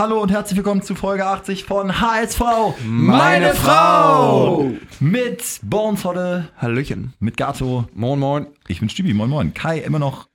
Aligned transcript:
hallo 0.00 0.22
und 0.22 0.30
herzlich 0.30 0.56
willkommen 0.56 0.80
zu 0.80 0.94
Folge 0.94 1.26
80 1.26 1.64
von 1.64 2.00
HSV. 2.00 2.40
Meine 2.86 3.52
Frau! 3.52 4.70
Mit 4.98 5.60
Bones 5.62 6.06
heute, 6.06 6.48
Hallöchen. 6.56 7.12
mit 7.18 7.36
Gato. 7.36 7.84
Moin, 7.92 8.18
moin. 8.18 8.46
Ich 8.66 8.80
bin 8.80 8.88
Stübi, 8.88 9.12
moin 9.12 9.28
moin. 9.28 9.52
Kai 9.52 9.80
immer 9.80 9.98
noch 9.98 10.29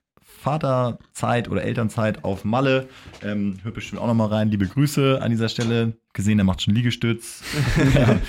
Vaterzeit 0.46 1.50
oder 1.50 1.64
Elternzeit 1.64 2.24
auf 2.24 2.46
Malle. 2.46 2.88
Ähm, 3.24 3.58
hört 3.64 3.74
bestimmt 3.74 4.00
auch 4.00 4.06
noch 4.06 4.14
mal 4.14 4.28
rein. 4.28 4.50
Liebe 4.50 4.68
Grüße 4.68 5.20
an 5.20 5.32
dieser 5.32 5.50
Stelle. 5.50 5.94
Gesehen, 6.14 6.38
er 6.38 6.46
macht 6.46 6.62
schon 6.62 6.76
Liegestütz. 6.76 7.42
ja. 7.96 8.20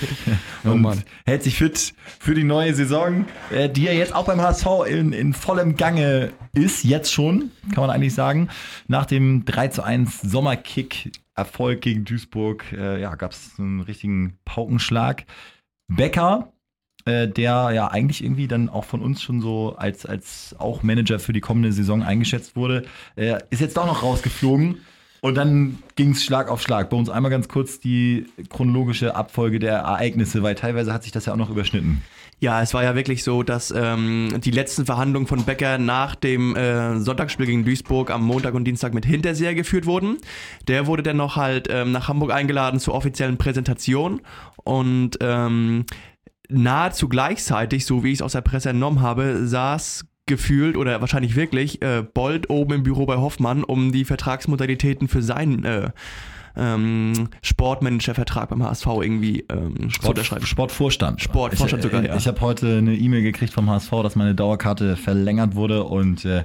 Oh 0.65 0.71
Und 0.71 0.81
Mann. 0.81 1.03
hält 1.25 1.43
sich 1.43 1.59
fit 1.59 1.93
für 2.19 2.33
die 2.33 2.43
neue 2.43 2.73
Saison, 2.73 3.25
äh, 3.51 3.69
die 3.69 3.83
ja 3.83 3.91
jetzt 3.91 4.13
auch 4.13 4.25
beim 4.25 4.41
HSV 4.41 4.65
in, 4.87 5.13
in 5.13 5.33
vollem 5.33 5.77
Gange 5.77 6.31
ist. 6.53 6.83
Jetzt 6.83 7.13
schon, 7.13 7.51
kann 7.73 7.83
man 7.85 7.91
eigentlich 7.91 8.15
sagen. 8.15 8.49
Nach 8.87 9.05
dem 9.05 9.45
3 9.45 9.67
zu 9.67 9.83
1 9.83 10.21
Sommerkick 10.21 11.11
Erfolg 11.35 11.81
gegen 11.81 12.03
Duisburg 12.03 12.65
äh, 12.73 12.99
ja, 12.99 13.13
gab 13.15 13.31
es 13.31 13.51
einen 13.59 13.81
richtigen 13.81 14.39
Paukenschlag. 14.43 15.25
Becker, 15.87 16.51
äh, 17.07 17.27
der 17.27 17.71
ja 17.73 17.87
eigentlich 17.87 18.23
irgendwie 18.23 18.47
dann 18.47 18.69
auch 18.69 18.83
von 18.83 19.01
uns 19.01 19.21
schon 19.21 19.41
so 19.41 19.75
als, 19.77 20.05
als 20.05 20.55
auch 20.59 20.83
Manager 20.83 21.19
für 21.19 21.33
die 21.33 21.41
kommende 21.41 21.71
Saison 21.71 22.03
eingeschätzt 22.03 22.55
wurde, 22.55 22.83
äh, 23.15 23.37
ist 23.49 23.61
jetzt 23.61 23.77
doch 23.77 23.85
noch 23.85 24.03
rausgeflogen. 24.03 24.79
Und 25.19 25.35
dann 25.35 25.79
ging 25.95 26.11
es 26.11 26.23
Schlag 26.23 26.47
auf 26.49 26.61
Schlag. 26.61 26.89
Bei 26.89 26.97
uns 26.97 27.09
einmal 27.09 27.31
ganz 27.31 27.47
kurz 27.47 27.79
die 27.79 28.27
chronologische 28.49 29.15
Abfolge 29.15 29.57
der 29.57 29.73
Ereignisse, 29.73 30.43
weil 30.43 30.53
teilweise 30.55 30.93
hat 30.93 31.03
sich 31.03 31.11
das 31.11 31.25
ja 31.25 31.33
auch 31.33 31.37
noch 31.37 31.49
überschnitten. 31.49 32.03
Ja, 32.39 32.61
es 32.61 32.75
war 32.75 32.83
ja 32.83 32.93
wirklich 32.93 33.23
so, 33.23 33.41
dass 33.41 33.73
ähm, 33.75 34.29
die 34.43 34.51
letzten 34.51 34.85
Verhandlungen 34.85 35.25
von 35.25 35.43
Becker 35.43 35.79
nach 35.79 36.13
dem 36.13 36.55
äh, 36.55 36.99
Sonntagsspiel 36.99 37.47
gegen 37.47 37.65
Duisburg 37.65 38.11
am 38.11 38.23
Montag 38.23 38.53
und 38.53 38.65
Dienstag 38.65 38.93
mit 38.93 39.05
Hinterseher 39.05 39.55
geführt 39.55 39.87
wurden. 39.87 40.17
Der 40.67 40.85
wurde 40.85 41.01
dann 41.01 41.17
noch 41.17 41.35
halt 41.35 41.67
ähm, 41.71 41.91
nach 41.91 42.09
Hamburg 42.09 42.31
eingeladen 42.31 42.79
zur 42.79 42.93
offiziellen 42.93 43.37
Präsentation 43.37 44.21
und 44.63 45.17
ähm, 45.19 45.85
nahezu 46.49 47.09
gleichzeitig, 47.09 47.85
so 47.85 48.03
wie 48.03 48.09
ich 48.09 48.15
es 48.15 48.21
aus 48.21 48.33
der 48.33 48.41
Presse 48.41 48.69
entnommen 48.69 49.01
habe, 49.01 49.47
saß 49.47 50.05
gefühlt 50.25 50.77
oder 50.77 51.01
wahrscheinlich 51.01 51.35
wirklich 51.35 51.81
äh, 51.81 52.03
Bold 52.03 52.49
oben 52.49 52.73
im 52.73 52.83
Büro 52.83 53.05
bei 53.05 53.17
Hoffmann, 53.17 53.63
um 53.63 53.91
die 53.91 54.05
Vertragsmodalitäten 54.05 55.07
für 55.07 55.21
seinen 55.21 55.63
äh, 55.63 55.89
ähm, 56.55 57.29
Sportmanager-Vertrag 57.41 58.49
beim 58.49 58.63
HSV 58.63 58.85
irgendwie 58.87 59.45
ähm, 59.49 59.89
zu 59.89 60.09
unterschreiben. 60.09 60.45
Sportvorstand. 60.45 61.21
Sportvorstand 61.21 61.85
ich, 61.85 61.89
sogar, 61.89 62.03
äh, 62.03 62.07
ja. 62.07 62.15
Ich 62.17 62.27
habe 62.27 62.41
heute 62.41 62.77
eine 62.77 62.95
E-Mail 62.95 63.21
gekriegt 63.21 63.53
vom 63.53 63.69
HSV, 63.69 63.91
dass 64.03 64.15
meine 64.15 64.35
Dauerkarte 64.35 64.97
verlängert 64.97 65.55
wurde 65.55 65.83
und 65.83 66.25
äh, 66.25 66.43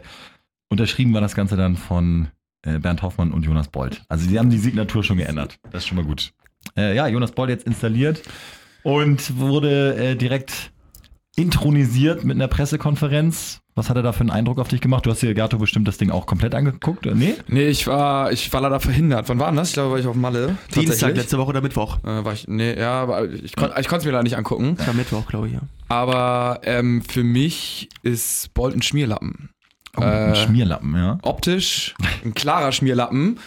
unterschrieben 0.69 1.13
war 1.13 1.21
das 1.21 1.35
Ganze 1.35 1.57
dann 1.57 1.77
von 1.77 2.29
äh, 2.63 2.79
Bernd 2.79 3.03
Hoffmann 3.03 3.33
und 3.33 3.45
Jonas 3.45 3.69
Bold. 3.69 4.03
Also 4.09 4.29
die 4.29 4.39
haben 4.39 4.51
die 4.51 4.59
Signatur 4.59 5.03
schon 5.03 5.17
geändert. 5.17 5.59
Das 5.71 5.83
ist 5.83 5.89
schon 5.89 5.97
mal 5.97 6.05
gut. 6.05 6.33
Äh, 6.77 6.95
ja, 6.95 7.09
Jonas 7.09 7.33
Bold 7.33 7.51
jetzt 7.51 7.67
installiert 7.67 8.23
und 8.83 9.39
wurde 9.39 9.95
äh, 9.97 10.17
direkt 10.17 10.73
intronisiert 11.37 12.25
mit 12.25 12.37
einer 12.37 12.49
Pressekonferenz. 12.49 13.59
Was 13.75 13.89
hat 13.89 13.97
er 13.97 14.03
da 14.03 14.13
für 14.13 14.21
einen 14.21 14.31
Eindruck 14.31 14.59
auf 14.59 14.69
dich 14.69 14.83
gemacht? 14.83 15.07
Du 15.07 15.11
hast 15.11 15.23
dir, 15.23 15.33
Gato, 15.33 15.57
bestimmt 15.57 15.89
das 15.89 15.97
Ding 15.97 16.11
auch 16.11 16.27
komplett 16.27 16.55
angeguckt, 16.55 17.07
oder? 17.07 17.15
Nee? 17.17 17.37
Nee, 17.49 17.69
ich 17.69 17.87
war, 17.87 18.31
ich 18.31 18.53
war 18.53 18.61
leider 18.61 18.81
verhindert. 18.81 19.31
Wann 19.31 19.39
war 19.39 19.47
denn 19.47 19.57
das? 19.57 19.69
Ich 19.69 19.75
glaube, 19.75 19.93
war 19.93 19.99
ich 19.99 20.07
auf 20.07 20.15
Malle. 20.15 20.59
Dienstag, 20.75 20.85
tatsächlich. 20.85 21.17
letzte 21.17 21.39
Woche 21.39 21.49
oder 21.49 21.63
Mittwoch. 21.63 21.97
Äh, 22.05 22.23
war 22.23 22.35
ich, 22.35 22.47
nee, 22.49 22.79
ja, 22.79 23.01
aber 23.01 23.31
ich, 23.31 23.57
kon, 23.57 23.71
ich 23.81 23.89
konnte 23.89 24.01
es 24.01 24.05
mir 24.05 24.11
leider 24.13 24.25
nicht 24.25 24.37
angucken. 24.37 24.75
Das 24.77 24.87
war 24.89 24.95
Mittwoch, 24.95 25.27
glaube 25.27 25.47
ich, 25.47 25.55
ja. 25.55 25.61
Aber 25.89 26.61
ähm, 26.65 27.01
für 27.01 27.25
mich 27.25 27.89
ist 28.03 28.53
Bolt 28.53 28.75
ein 28.77 28.83
Schmierlappen. 28.83 29.49
Oh, 29.97 30.03
ein 30.03 30.33
Äh, 30.33 30.37
Schmierlappen, 30.37 30.95
ja. 30.95 31.19
Optisch 31.23 31.95
ein 32.27 32.35
klarer 32.35 32.73
Schmierlappen. 32.73 33.39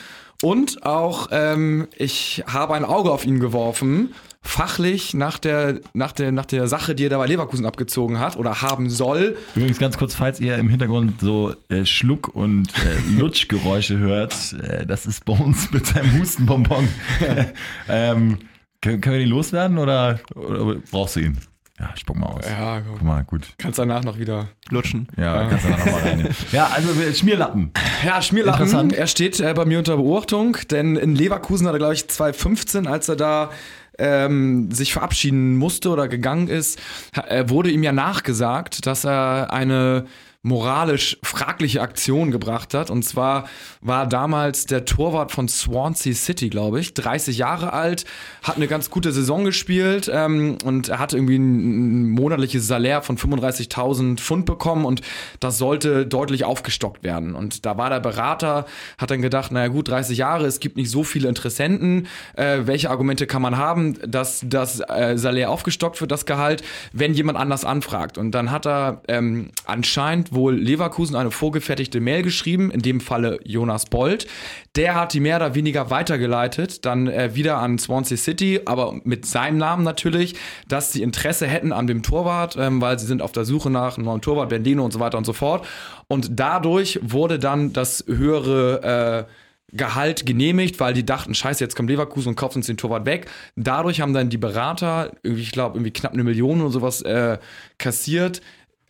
Und 0.41 0.83
auch, 0.85 1.27
ähm, 1.31 1.87
ich 1.97 2.43
habe 2.47 2.73
ein 2.73 2.83
Auge 2.83 3.11
auf 3.11 3.25
ihn 3.25 3.39
geworfen, 3.39 4.13
fachlich 4.45 5.13
nach 5.13 5.39
der, 5.39 5.79
nach 5.93 6.11
der, 6.11 6.31
nach 6.31 6.45
der 6.45 6.67
Sache, 6.67 6.95
die 6.95 7.05
er 7.05 7.09
da 7.09 7.17
bei 7.17 7.25
Leverkusen 7.25 7.65
abgezogen 7.65 8.19
hat 8.19 8.37
oder 8.37 8.61
haben 8.61 8.89
soll. 8.89 9.37
Übrigens 9.55 9.79
ganz 9.79 9.97
kurz, 9.97 10.13
falls 10.13 10.39
ihr 10.39 10.57
im 10.57 10.69
Hintergrund 10.69 11.19
so 11.19 11.53
äh, 11.69 11.85
Schluck- 11.85 12.33
und 12.33 12.69
äh, 12.77 13.17
Lutschgeräusche 13.19 13.97
hört, 13.97 14.53
äh, 14.53 14.85
das 14.85 15.05
ist 15.05 15.25
Bones 15.25 15.71
mit 15.71 15.87
seinem 15.87 16.19
Hustenbonbon. 16.19 16.87
ähm, 17.89 18.37
können, 18.81 19.01
können 19.01 19.15
wir 19.15 19.19
den 19.19 19.29
loswerden 19.29 19.77
oder, 19.79 20.19
oder 20.35 20.75
brauchst 20.91 21.15
du 21.15 21.21
ihn? 21.21 21.39
Ja, 21.79 21.91
spuck 21.97 22.15
mal 22.15 22.27
aus. 22.27 22.45
Ja, 22.47 22.79
Guck 22.79 23.01
mal, 23.01 23.25
gut. 23.25 23.49
kannst 23.57 23.79
danach 23.79 24.01
noch 24.01 24.17
wieder 24.17 24.47
Lutschen. 24.69 25.09
Ja, 25.17 25.45
kannst 25.49 25.65
du 25.65 25.69
da 25.69 25.77
nochmal 25.77 26.01
rein. 26.03 26.29
Ja, 26.53 26.67
also 26.67 26.89
Schmierlappen. 27.13 27.71
Ja, 28.05 28.21
Schmierlappen. 28.21 28.61
Interessant. 28.61 28.93
Er 28.93 29.07
steht 29.07 29.41
äh, 29.41 29.53
bei 29.53 29.65
mir 29.65 29.79
unter 29.79 29.97
Beobachtung, 29.97 30.55
denn 30.71 30.95
in 30.95 31.15
Leverkusen 31.15 31.67
hat 31.67 31.73
er, 31.73 31.79
glaube 31.79 31.95
ich, 31.95 32.07
2015, 32.07 32.87
als 32.87 33.09
er 33.09 33.17
da 33.17 33.51
ähm, 33.97 34.71
sich 34.71 34.93
verabschieden 34.93 35.57
musste 35.57 35.89
oder 35.89 36.07
gegangen 36.07 36.47
ist, 36.47 36.79
äh, 37.27 37.45
wurde 37.47 37.69
ihm 37.71 37.83
ja 37.83 37.91
nachgesagt, 37.91 38.85
dass 38.85 39.05
er 39.05 39.51
eine 39.51 40.05
moralisch 40.45 41.17
fragliche 41.23 41.81
Aktion 41.81 42.29
gebracht 42.29 42.75
hat. 42.75 42.91
Und 42.91 43.01
zwar 43.01 43.49
war 43.81 44.05
damals 44.05 44.67
der 44.67 44.85
Torwart 44.85 45.31
von 45.31 45.47
Swansea 45.47 46.13
City, 46.13 46.49
glaube 46.49 46.79
ich, 46.79 46.93
30 46.93 47.39
Jahre 47.39 47.73
alt, 47.73 48.05
hat 48.43 48.55
eine 48.55 48.67
ganz 48.67 48.91
gute 48.91 49.11
Saison 49.11 49.43
gespielt 49.43 50.09
ähm, 50.13 50.59
und 50.63 50.89
er 50.89 50.99
hat 50.99 51.13
irgendwie 51.13 51.37
ein, 51.37 52.11
monatliches 52.11 52.67
Salär 52.67 53.01
von 53.01 53.17
35.000 53.17 54.17
Pfund 54.17 54.45
bekommen 54.45 54.85
und 54.85 55.01
das 55.39 55.57
sollte 55.57 56.05
deutlich 56.05 56.45
aufgestockt 56.45 57.03
werden. 57.03 57.33
Und 57.33 57.65
da 57.65 57.79
war 57.79 57.89
der 57.89 57.99
Berater, 57.99 58.67
hat 58.99 59.09
dann 59.09 59.23
gedacht, 59.23 59.51
naja 59.51 59.69
gut, 59.69 59.87
30 59.87 60.19
Jahre, 60.19 60.45
es 60.45 60.59
gibt 60.59 60.77
nicht 60.77 60.91
so 60.91 61.03
viele 61.03 61.27
Interessenten. 61.27 62.05
Äh, 62.35 62.59
welche 62.65 62.91
Argumente 62.91 63.25
kann 63.25 63.41
man 63.41 63.57
haben, 63.57 63.97
dass 64.07 64.41
das 64.45 64.79
äh, 64.79 65.17
Salär 65.17 65.49
aufgestockt 65.49 65.99
wird, 66.01 66.11
das 66.11 66.27
Gehalt, 66.27 66.61
wenn 66.93 67.15
jemand 67.15 67.39
anders 67.39 67.65
anfragt? 67.65 68.19
Und 68.19 68.29
dann 68.31 68.51
hat 68.51 68.67
er 68.67 69.01
ähm, 69.07 69.49
anscheinend 69.65 70.34
wohl 70.35 70.55
Leverkusen 70.55 71.15
eine 71.15 71.31
vorgefertigte 71.31 71.99
Mail 71.99 72.21
geschrieben, 72.21 72.69
in 72.71 72.81
dem 72.81 73.01
Falle 73.01 73.39
Jonas 73.43 73.85
Bold. 73.85 74.27
Der 74.75 74.95
hat 74.95 75.13
die 75.13 75.19
mehr 75.19 75.37
oder 75.37 75.55
weniger 75.55 75.89
weitergeleitet, 75.89 76.85
dann 76.85 77.07
äh, 77.07 77.33
wieder 77.33 77.57
an 77.57 77.79
Swansea 77.79 78.17
City, 78.17 78.61
aber 78.65 78.99
mit 79.03 79.25
seinem 79.25 79.57
Namen 79.57 79.83
natürlich, 79.83 80.35
dass 80.67 80.91
sie 80.91 81.01
Interesse 81.01 81.47
hätten 81.47 81.71
an 81.71 81.87
dem 81.87 82.03
Torwart, 82.03 82.55
ähm, 82.57 82.81
weil 82.81 82.99
sie 82.99 83.07
sind 83.07 83.21
auf 83.21 83.31
der 83.31 83.45
Suche 83.45 83.69
nach 83.69 83.97
einem 83.97 84.05
neuen 84.05 84.21
Torwart, 84.21 84.49
Bendino 84.49 84.85
und 84.85 84.91
so 84.91 84.99
weiter 84.99 85.17
und 85.17 85.25
so 85.25 85.33
fort. 85.33 85.65
Und 86.07 86.39
dadurch 86.39 86.99
wurde 87.01 87.39
dann 87.39 87.73
das 87.73 88.03
höhere 88.07 89.27
äh, 89.27 89.31
Gehalt 89.75 90.25
genehmigt, 90.25 90.79
weil 90.79 90.93
die 90.93 91.05
dachten, 91.05 91.33
scheiße, 91.33 91.63
jetzt 91.63 91.75
kommt 91.75 91.89
Leverkusen 91.89 92.29
und 92.29 92.35
kauft 92.35 92.55
uns 92.55 92.67
den 92.67 92.77
Torwart 92.77 93.05
weg. 93.05 93.27
Dadurch 93.55 93.99
haben 93.99 94.13
dann 94.13 94.29
die 94.29 94.37
Berater, 94.37 95.11
ich 95.23 95.51
glaube, 95.51 95.77
irgendwie 95.77 95.91
knapp 95.91 96.13
eine 96.13 96.23
Million 96.23 96.61
oder 96.61 96.69
sowas 96.69 97.01
äh, 97.01 97.39
kassiert. 97.77 98.41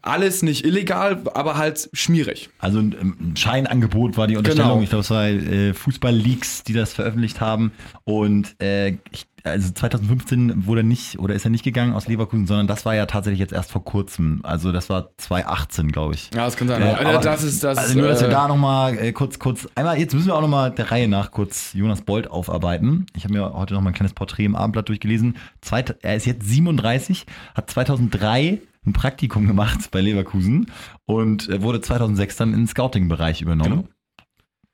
Alles 0.05 0.43
nicht 0.43 0.63
illegal, 0.63 1.19
aber 1.33 1.57
halt 1.57 1.89
schmierig. 1.93 2.49
Also 2.59 2.77
ein, 2.77 2.93
ein 2.93 3.35
Scheinangebot 3.35 4.17
war 4.17 4.27
die 4.27 4.37
Unterstellung. 4.37 4.73
Genau. 4.73 4.83
Ich 4.83 4.89
glaube, 4.89 5.01
es 5.01 5.09
war 5.09 5.25
äh, 5.25 5.73
Fußball-Leaks, 5.73 6.63
die 6.63 6.73
das 6.73 6.93
veröffentlicht 6.93 7.41
haben. 7.41 7.71
Und 8.03 8.55
äh, 8.61 8.97
ich, 9.11 9.25
also 9.45 9.71
2015 9.71 10.65
wurde 10.65 10.81
er 10.81 10.83
nicht 10.83 11.19
oder 11.19 11.33
ist 11.35 11.45
er 11.45 11.51
nicht 11.51 11.63
gegangen 11.63 11.93
aus 11.93 12.07
Leverkusen, 12.07 12.47
sondern 12.47 12.67
das 12.67 12.85
war 12.85 12.95
ja 12.95 13.05
tatsächlich 13.05 13.39
jetzt 13.39 13.53
erst 13.53 13.71
vor 13.71 13.83
kurzem. 13.83 14.41
Also 14.43 14.71
das 14.71 14.89
war 14.89 15.09
2018, 15.17 15.91
glaube 15.91 16.15
ich. 16.15 16.31
Ja, 16.33 16.45
das 16.45 16.57
kann 16.57 16.67
sein. 16.67 16.81
Äh, 16.81 16.85
aber- 16.85 17.19
das 17.19 17.43
ist 17.43 17.63
das. 17.63 17.77
also 17.77 17.97
nur, 17.97 18.07
dass 18.07 18.21
wir 18.21 18.27
äh, 18.27 18.31
da 18.31 18.47
nochmal 18.47 18.97
äh, 18.97 19.11
kurz, 19.11 19.39
kurz, 19.39 19.67
einmal, 19.75 19.97
jetzt 19.99 20.13
müssen 20.13 20.27
wir 20.27 20.35
auch 20.35 20.41
nochmal 20.41 20.71
der 20.71 20.91
Reihe 20.91 21.07
nach 21.07 21.31
kurz 21.31 21.73
Jonas 21.73 22.01
Bold 22.01 22.29
aufarbeiten. 22.29 23.05
Ich 23.15 23.23
habe 23.23 23.33
mir 23.33 23.53
heute 23.53 23.73
nochmal 23.73 23.91
ein 23.91 23.95
kleines 23.95 24.13
Porträt 24.13 24.45
im 24.45 24.55
Abendblatt 24.55 24.89
durchgelesen. 24.89 25.37
Zweit, 25.61 25.95
er 26.01 26.15
ist 26.15 26.25
jetzt 26.25 26.47
37, 26.47 27.25
hat 27.53 27.69
2003 27.69 28.59
ein 28.87 28.93
Praktikum 28.93 29.47
gemacht 29.47 29.89
bei 29.91 30.01
Leverkusen 30.01 30.71
und 31.05 31.49
äh, 31.49 31.61
wurde 31.61 31.81
2006 31.81 32.35
dann 32.35 32.53
in 32.53 32.59
den 32.61 32.67
Scouting-Bereich 32.67 33.41
übernommen. 33.41 33.81
Genau. 33.83 33.89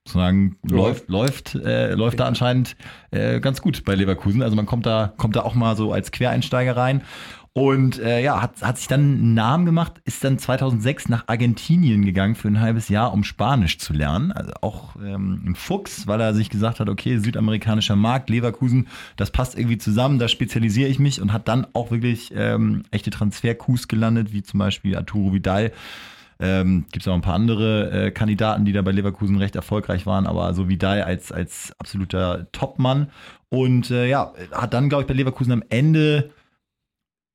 Sozusagen 0.08 0.58
Ja. 0.68 0.78
läuft, 0.78 1.10
läuft, 1.10 1.56
äh, 1.56 1.94
läuft 1.94 2.20
da 2.20 2.26
anscheinend 2.26 2.76
äh, 3.12 3.40
ganz 3.40 3.62
gut 3.62 3.84
bei 3.86 3.94
Leverkusen. 3.96 4.42
Also 4.42 4.56
man 4.56 4.66
kommt 4.66 4.86
da, 4.86 5.14
kommt 5.18 5.36
da 5.36 5.42
auch 5.42 5.54
mal 5.54 5.76
so 5.76 5.94
als 5.94 6.12
Quereinsteiger 6.12 6.76
rein. 6.76 7.02
Und 7.54 8.00
äh, 8.00 8.24
ja, 8.24 8.42
hat, 8.42 8.62
hat 8.62 8.78
sich 8.78 8.88
dann 8.88 9.02
einen 9.02 9.34
Namen 9.34 9.66
gemacht, 9.66 10.02
ist 10.06 10.24
dann 10.24 10.40
2006 10.40 11.10
nach 11.10 11.26
Argentinien 11.28 12.06
gegangen 12.06 12.36
für 12.36 12.48
ein 12.48 12.62
halbes 12.62 12.88
Jahr, 12.88 13.12
um 13.12 13.26
Spanisch 13.26 13.78
zu 13.78 13.92
lernen. 13.92 14.32
Also 14.32 14.54
auch 14.62 14.96
ähm, 14.96 15.44
ein 15.46 15.56
Fuchs, 15.56 16.08
weil 16.08 16.22
er 16.22 16.34
sich 16.34 16.50
gesagt 16.50 16.80
hat, 16.80 16.88
okay, 16.88 17.18
südamerikanischer 17.18 17.98
Markt, 17.98 18.30
Leverkusen, 18.30 18.88
das 19.18 19.32
passt 19.32 19.58
irgendwie 19.58 19.78
zusammen, 19.78 20.18
da 20.18 20.30
spezialisiere 20.30 20.88
ich 20.90 20.98
mich 20.98 21.22
und 21.22 21.34
hat 21.34 21.50
dann 21.50 21.68
auch 21.74 21.92
wirklich 21.92 22.32
ähm, 22.34 22.84
echte 22.90 23.10
Transfer-Coups 23.10 23.90
gelandet, 23.90 24.32
wie 24.32 24.44
zum 24.44 24.58
Beispiel 24.58 24.96
Arturo 24.96 25.34
Vidal. 25.34 25.74
Ähm, 26.42 26.86
Gibt 26.92 27.04
es 27.04 27.08
auch 27.08 27.14
ein 27.14 27.22
paar 27.22 27.36
andere 27.36 27.92
äh, 27.92 28.12
Kandidaten, 28.12 28.66
die 28.66 28.74
da 28.74 28.82
bei 28.82 28.92
Leverkusen 28.92 29.38
recht 29.38 29.56
erfolgreich 29.56 30.08
waren, 30.08 30.26
aber 30.26 30.54
so 30.56 30.68
Vidal 30.68 31.04
als, 31.04 31.32
als 31.32 31.74
absoluter 31.78 32.52
Topmann. 32.52 33.12
Und 33.50 33.92
äh, 33.92 34.08
ja, 34.08 34.34
hat 34.52 34.74
dann, 34.74 34.90
glaube 34.90 35.04
ich, 35.04 35.08
bei 35.08 35.14
Leverkusen 35.14 35.52
am 35.52 35.64
Ende 35.70 36.32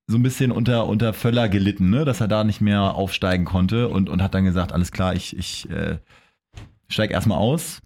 so 0.09 0.19
ein 0.19 0.23
bisschen 0.23 0.51
unter, 0.51 0.87
unter 0.87 1.13
Völler 1.13 1.49
gelitten, 1.49 1.91
ne? 1.91 2.05
dass 2.05 2.21
er 2.21 2.29
da 2.29 2.43
nicht 2.43 2.61
mehr 2.61 2.95
aufsteigen 2.95 3.45
konnte 3.45 3.89
und, 3.89 4.09
und 4.09 4.23
hat 4.23 4.35
dann 4.35 4.45
gesagt, 4.45 4.73
alles 4.73 4.93
klar, 4.93 5.15
ich, 5.15 5.37
ich 5.37 5.71
äh, 5.71 5.99
steige 6.89 7.15
erstmal 7.15 7.39
aus. 7.39 7.81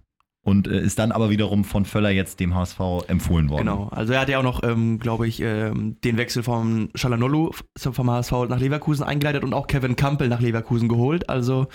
Und 0.51 0.67
äh, 0.67 0.81
ist 0.81 0.99
dann 0.99 1.13
aber 1.13 1.31
wiederum 1.31 1.65
von 1.65 1.85
Völler 1.85 2.11
jetzt 2.11 2.41
dem 2.41 2.55
HSV 2.55 2.81
empfohlen 3.07 3.49
worden. 3.49 3.67
Genau, 3.67 3.89
also 3.91 4.13
er 4.13 4.21
hat 4.21 4.29
ja 4.29 4.39
auch 4.39 4.43
noch, 4.43 4.63
ähm, 4.63 4.99
glaube 4.99 5.27
ich, 5.27 5.41
ähm, 5.41 5.97
den 6.05 6.17
Wechsel 6.17 6.43
vom 6.43 6.91
Shalanolu 6.95 7.53
vom 7.79 8.11
HSV 8.11 8.33
nach 8.49 8.59
Leverkusen 8.59 9.05
eingeleitet 9.05 9.45
und 9.45 9.55
auch 9.55 9.67
Kevin 9.67 9.97
Campbell 9.97 10.29
nach 10.29 10.41
Leverkusen 10.41 10.89
geholt. 10.89 11.29
Also, 11.31 11.69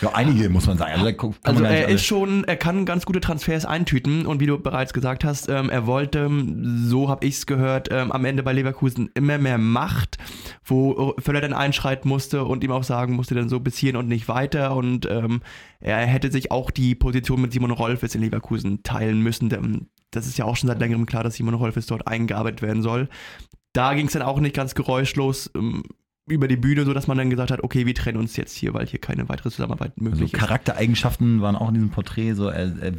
Ja, 0.00 0.10
einige 0.14 0.48
muss 0.48 0.66
man 0.66 0.78
sagen. 0.78 0.92
Also, 0.92 1.04
man 1.04 1.34
also 1.42 1.64
er 1.64 1.88
ist 1.88 2.04
schon, 2.04 2.44
er 2.44 2.56
kann 2.56 2.86
ganz 2.86 3.06
gute 3.06 3.20
Transfers 3.20 3.64
eintüten 3.64 4.26
und 4.26 4.40
wie 4.40 4.46
du 4.46 4.58
bereits 4.58 4.92
gesagt 4.92 5.24
hast, 5.24 5.48
ähm, 5.48 5.70
er 5.70 5.86
wollte, 5.86 6.30
so 6.76 7.08
habe 7.08 7.26
ich 7.26 7.34
es 7.34 7.46
gehört, 7.46 7.88
ähm, 7.92 8.10
am 8.10 8.24
Ende 8.24 8.42
bei 8.42 8.52
Leverkusen 8.52 9.10
immer 9.14 9.38
mehr 9.38 9.58
Macht, 9.58 10.18
wo 10.64 11.14
Völler 11.18 11.40
dann 11.40 11.52
einschreiten 11.52 12.08
musste 12.08 12.44
und 12.44 12.64
ihm 12.64 12.72
auch 12.72 12.84
sagen 12.84 13.14
musste, 13.14 13.34
dann 13.34 13.48
so 13.48 13.60
bis 13.60 13.76
hierhin 13.76 13.96
und 13.96 14.08
nicht 14.08 14.28
weiter 14.28 14.74
und 14.74 15.06
ähm, 15.10 15.42
er 15.80 15.98
hätte 15.98 16.32
sich 16.32 16.50
auch 16.50 16.70
die 16.70 16.94
Position 16.94 17.40
mit 17.40 17.52
Simon 17.52 17.70
Rolfes 17.70 18.14
in 18.14 18.22
Leverkusen 18.22 18.82
teilen 18.82 19.20
müssen. 19.20 19.48
denn 19.48 19.88
Das 20.10 20.26
ist 20.26 20.38
ja 20.38 20.44
auch 20.44 20.56
schon 20.56 20.68
seit 20.68 20.80
längerem 20.80 21.06
klar, 21.06 21.22
dass 21.22 21.34
Simon 21.34 21.54
Rolfes 21.54 21.86
dort 21.86 22.06
eingearbeitet 22.06 22.62
werden 22.62 22.82
soll. 22.82 23.08
Da 23.72 23.94
ging 23.94 24.06
es 24.06 24.12
dann 24.12 24.22
auch 24.22 24.40
nicht 24.40 24.54
ganz 24.54 24.74
geräuschlos 24.74 25.50
ähm, 25.54 25.82
über 26.26 26.48
die 26.48 26.56
Bühne, 26.56 26.86
so 26.86 26.94
dass 26.94 27.06
man 27.06 27.18
dann 27.18 27.28
gesagt 27.28 27.50
hat, 27.50 27.62
okay, 27.62 27.84
wir 27.84 27.94
trennen 27.94 28.18
uns 28.18 28.36
jetzt 28.36 28.56
hier, 28.56 28.72
weil 28.72 28.86
hier 28.86 28.98
keine 28.98 29.28
weitere 29.28 29.50
Zusammenarbeit 29.50 29.92
Also 29.96 30.04
möglich 30.04 30.32
ist. 30.32 30.38
Charaktereigenschaften 30.38 31.42
waren 31.42 31.54
auch 31.54 31.68
in 31.68 31.74
diesem 31.74 31.90
Porträt 31.90 32.32
so, 32.32 32.48
er, 32.48 32.72
er 32.80 32.92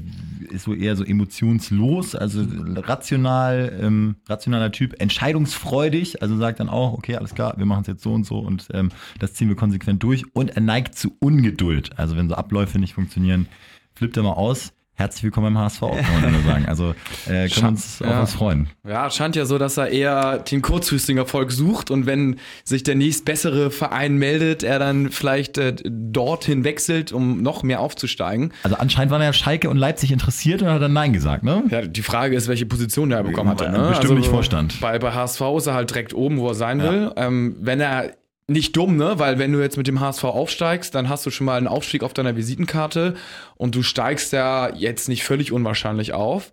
ist 0.52 0.64
so 0.64 0.76
eher 0.76 0.96
so 0.96 1.04
emotionslos, 1.04 2.14
also 2.14 2.46
rational, 2.76 3.80
ähm, 3.82 4.18
rationaler 4.30 4.72
Typ, 4.72 5.02
entscheidungsfreudig, 5.02 6.22
also 6.22 6.38
sagt 6.38 6.60
dann 6.60 6.70
auch, 6.70 6.94
okay, 6.94 7.16
alles 7.16 7.34
klar, 7.34 7.56
wir 7.58 7.66
machen 7.66 7.82
es 7.82 7.88
jetzt 7.88 8.04
so 8.04 8.14
und 8.14 8.26
so 8.26 8.38
und 8.38 8.68
ähm, 8.74 8.90
das 9.18 9.34
ziehen 9.34 9.50
wir 9.50 9.56
konsequent 9.56 10.04
durch 10.04 10.24
und 10.36 10.52
er 10.52 10.62
neigt 10.62 10.96
zu 10.96 11.16
Ungeduld, 11.20 11.98
also 11.98 12.16
wenn 12.16 12.30
so 12.30 12.36
Abläufe 12.36 12.78
nicht 12.78 12.94
funktionieren, 12.94 13.48
flippt 13.96 14.18
er 14.18 14.24
mal 14.24 14.34
aus. 14.34 14.72
Herzlich 14.98 15.24
willkommen 15.26 15.54
beim 15.54 15.62
HSV, 15.64 15.80
kann 15.82 16.22
man 16.22 16.32
nur 16.32 16.42
sagen. 16.44 16.66
Also 16.68 16.96
äh, 17.28 17.50
können 17.50 17.64
wir 17.64 17.68
uns 17.68 18.02
auf 18.02 18.08
Ja. 18.08 18.22
was 18.22 18.34
freuen. 18.34 18.70
Ja, 18.88 19.10
scheint 19.10 19.36
ja 19.36 19.46
so, 19.46 19.58
dass 19.58 19.76
er 19.76 19.90
eher 19.90 20.40
den 20.40 20.62
kurzfristigen 20.62 21.18
Erfolg 21.18 21.52
sucht 21.52 21.92
und 21.92 22.06
wenn 22.06 22.40
sich 22.64 22.84
der 22.84 22.96
nächstbessere 22.96 23.72
Verein 23.72 24.16
meldet, 24.16 24.64
er 24.64 24.80
dann 24.80 25.12
vielleicht 25.12 25.58
äh, 25.58 25.76
dorthin 25.84 26.64
wechselt, 26.64 27.12
um 27.12 27.42
noch 27.42 27.62
mehr 27.62 27.82
aufzusteigen. 27.82 28.54
Also 28.64 28.78
anscheinend 28.78 29.12
waren 29.12 29.22
ja 29.22 29.34
Schalke 29.34 29.70
und 29.70 29.76
Leipzig 29.78 30.14
interessiert 30.14 30.62
und 30.62 30.70
hat 30.70 30.82
dann 30.82 30.94
Nein 30.94 31.12
gesagt, 31.12 31.44
ne? 31.44 31.64
Ja, 31.70 31.82
die 31.82 32.02
Frage 32.02 32.38
ist, 32.38 32.48
welche 32.48 32.66
Position 32.66 33.10
der 33.10 33.22
bekommen 33.24 33.50
hatte. 33.50 33.70
Ne? 33.70 33.90
Bestimmt 33.90 34.20
nicht 34.20 34.30
Vorstand. 34.30 34.80
Bei, 34.80 34.98
bei 34.98 35.12
HSV 35.12 35.42
ist 35.58 35.68
er 35.68 35.74
halt 35.74 35.90
direkt 35.90 36.14
oben, 36.14 36.38
wo 36.38 36.48
er 36.48 36.56
sein 36.56 36.82
will. 36.82 37.12
Ähm, 37.18 37.58
wenn 37.60 37.82
er 37.82 38.12
nicht 38.48 38.76
dumm, 38.76 38.96
ne? 38.96 39.18
Weil 39.18 39.40
wenn 39.40 39.52
du 39.52 39.60
jetzt 39.60 39.78
mit 39.78 39.88
dem 39.88 40.00
HSV 40.00 40.24
aufsteigst, 40.24 40.94
dann 40.94 41.10
hast 41.10 41.26
du 41.26 41.32
schon 41.32 41.46
mal 41.46 41.58
einen 41.58 41.68
Aufstieg 41.68 42.04
auf 42.04 42.14
deiner 42.14 42.36
Visitenkarte 42.36 43.16
und 43.56 43.76
du 43.76 43.82
steigst 43.82 44.34
ja 44.34 44.74
jetzt 44.76 45.10
nicht 45.10 45.24
völlig 45.24 45.52
unwahrscheinlich 45.52 46.14
auf. 46.14 46.52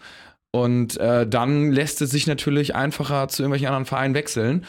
Und 0.52 0.98
äh, 0.98 1.26
dann 1.26 1.72
lässt 1.72 2.02
es 2.02 2.10
sich 2.10 2.26
natürlich 2.26 2.74
einfacher 2.74 3.28
zu 3.28 3.42
irgendwelchen 3.42 3.68
anderen 3.68 3.86
Vereinen 3.86 4.14
wechseln. 4.14 4.66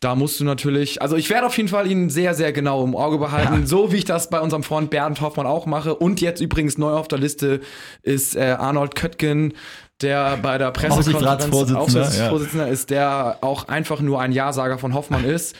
Da 0.00 0.14
musst 0.14 0.38
du 0.38 0.44
natürlich, 0.44 1.00
also 1.00 1.16
ich 1.16 1.30
werde 1.30 1.46
auf 1.46 1.56
jeden 1.56 1.70
Fall 1.70 1.90
ihn 1.90 2.10
sehr, 2.10 2.34
sehr 2.34 2.52
genau 2.52 2.84
im 2.84 2.94
Auge 2.94 3.18
behalten, 3.18 3.66
so 3.66 3.92
wie 3.92 3.96
ich 3.96 4.04
das 4.04 4.28
bei 4.28 4.40
unserem 4.40 4.62
Freund 4.62 4.90
Bernd 4.90 5.20
Hoffmann 5.20 5.46
auch 5.46 5.66
mache. 5.66 5.94
Und 5.94 6.20
jetzt 6.20 6.40
übrigens 6.40 6.78
neu 6.78 6.92
auf 6.92 7.08
der 7.08 7.18
Liste 7.18 7.60
ist 8.02 8.36
äh, 8.36 8.56
Arnold 8.58 8.94
Köttgen, 8.94 9.54
der 10.02 10.36
bei 10.36 10.58
der 10.58 10.70
Pressekonferenz 10.70 11.44
Aufsichtsratsvorsitzender, 11.44 11.80
Aufsichtsratsvorsitzender 11.80 12.68
ist, 12.68 12.90
der 12.90 13.38
auch 13.40 13.68
einfach 13.68 14.00
nur 14.00 14.20
ein 14.20 14.32
Ja-Sager 14.32 14.78
von 14.78 14.92
Hoffmann 14.92 15.24
ist. 15.24 15.56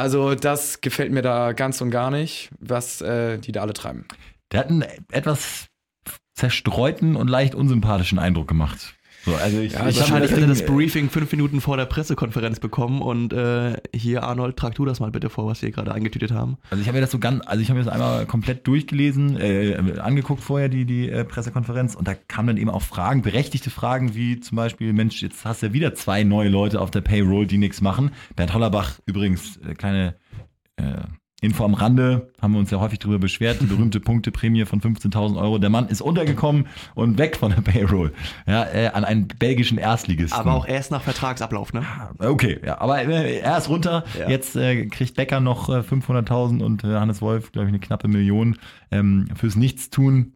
Also 0.00 0.34
das 0.34 0.80
gefällt 0.80 1.12
mir 1.12 1.20
da 1.20 1.52
ganz 1.52 1.82
und 1.82 1.90
gar 1.90 2.10
nicht, 2.10 2.48
was 2.58 3.02
äh, 3.02 3.36
die 3.36 3.52
da 3.52 3.60
alle 3.60 3.74
treiben. 3.74 4.06
Der 4.50 4.60
hat 4.60 4.70
einen 4.70 4.80
etwas 5.12 5.66
zerstreuten 6.32 7.16
und 7.16 7.28
leicht 7.28 7.54
unsympathischen 7.54 8.18
Eindruck 8.18 8.48
gemacht. 8.48 8.94
So, 9.24 9.34
also 9.34 9.60
ich, 9.60 9.72
Ja, 9.72 9.88
ich 9.88 9.98
Wahrscheinlich 9.98 10.32
hat 10.32 10.38
er 10.38 10.46
das 10.46 10.62
äh, 10.62 10.66
Briefing 10.66 11.10
fünf 11.10 11.30
Minuten 11.32 11.60
vor 11.60 11.76
der 11.76 11.84
Pressekonferenz 11.84 12.58
bekommen 12.60 13.02
und 13.02 13.32
äh, 13.32 13.76
hier, 13.94 14.22
Arnold, 14.22 14.56
trag 14.56 14.74
du 14.74 14.84
das 14.84 15.00
mal 15.00 15.10
bitte 15.10 15.28
vor, 15.28 15.46
was 15.46 15.60
wir 15.62 15.70
gerade 15.70 15.92
eingetütet 15.92 16.32
haben. 16.32 16.56
Also 16.70 16.80
ich 16.80 16.88
habe 16.88 16.96
mir 16.96 17.02
das 17.02 17.10
so 17.10 17.18
ganz, 17.18 17.46
also 17.46 17.60
ich 17.62 17.68
habe 17.68 17.78
mir 17.78 17.84
das 17.84 17.92
einmal 17.92 18.26
komplett 18.26 18.66
durchgelesen, 18.66 19.38
äh, 19.38 19.98
angeguckt 20.00 20.42
vorher 20.42 20.68
die 20.68 20.84
die 20.84 21.10
äh, 21.10 21.24
Pressekonferenz 21.24 21.94
und 21.94 22.08
da 22.08 22.14
kamen 22.14 22.48
dann 22.48 22.56
eben 22.56 22.70
auch 22.70 22.82
Fragen, 22.82 23.22
berechtigte 23.22 23.70
Fragen 23.70 24.14
wie 24.14 24.40
zum 24.40 24.56
Beispiel, 24.56 24.92
Mensch, 24.92 25.22
jetzt 25.22 25.44
hast 25.44 25.62
du 25.62 25.66
ja 25.66 25.72
wieder 25.72 25.94
zwei 25.94 26.24
neue 26.24 26.48
Leute 26.48 26.80
auf 26.80 26.90
der 26.90 27.02
Payroll, 27.02 27.46
die 27.46 27.58
nichts 27.58 27.80
machen. 27.80 28.12
Bernd 28.36 28.54
Hollerbach 28.54 28.98
übrigens 29.06 29.58
äh, 29.58 29.74
kleine 29.74 30.16
äh, 30.76 31.02
Info 31.40 31.64
am 31.64 31.74
Rande, 31.74 32.30
haben 32.40 32.52
wir 32.52 32.58
uns 32.58 32.70
ja 32.70 32.80
häufig 32.80 32.98
darüber 32.98 33.18
beschwert, 33.18 33.60
die 33.60 33.66
berühmte 33.66 34.00
Punkteprämie 34.00 34.66
von 34.66 34.80
15.000 34.80 35.40
Euro. 35.40 35.58
Der 35.58 35.70
Mann 35.70 35.88
ist 35.88 36.02
untergekommen 36.02 36.66
und 36.94 37.18
weg 37.18 37.36
von 37.36 37.50
der 37.50 37.62
Payroll, 37.62 38.12
ja, 38.46 38.64
äh, 38.64 38.88
an 38.88 39.04
einen 39.04 39.28
belgischen 39.28 39.78
Erstligisten. 39.78 40.38
Aber 40.38 40.54
auch 40.54 40.66
erst 40.66 40.90
nach 40.90 41.02
Vertragsablauf, 41.02 41.72
ne? 41.72 41.84
Okay, 42.18 42.60
ja, 42.64 42.80
aber 42.80 43.02
äh, 43.02 43.38
er 43.38 43.58
ist 43.58 43.68
runter. 43.68 44.04
Ja. 44.18 44.28
Jetzt 44.28 44.54
äh, 44.56 44.86
kriegt 44.86 45.16
Becker 45.16 45.40
noch 45.40 45.68
äh, 45.68 45.80
500.000 45.80 46.62
und 46.62 46.84
äh, 46.84 46.88
Hannes 46.88 47.22
Wolf, 47.22 47.52
glaube 47.52 47.66
ich, 47.66 47.70
eine 47.70 47.80
knappe 47.80 48.08
Million 48.08 48.58
ähm, 48.90 49.28
fürs 49.34 49.56
Nichtstun. 49.56 50.34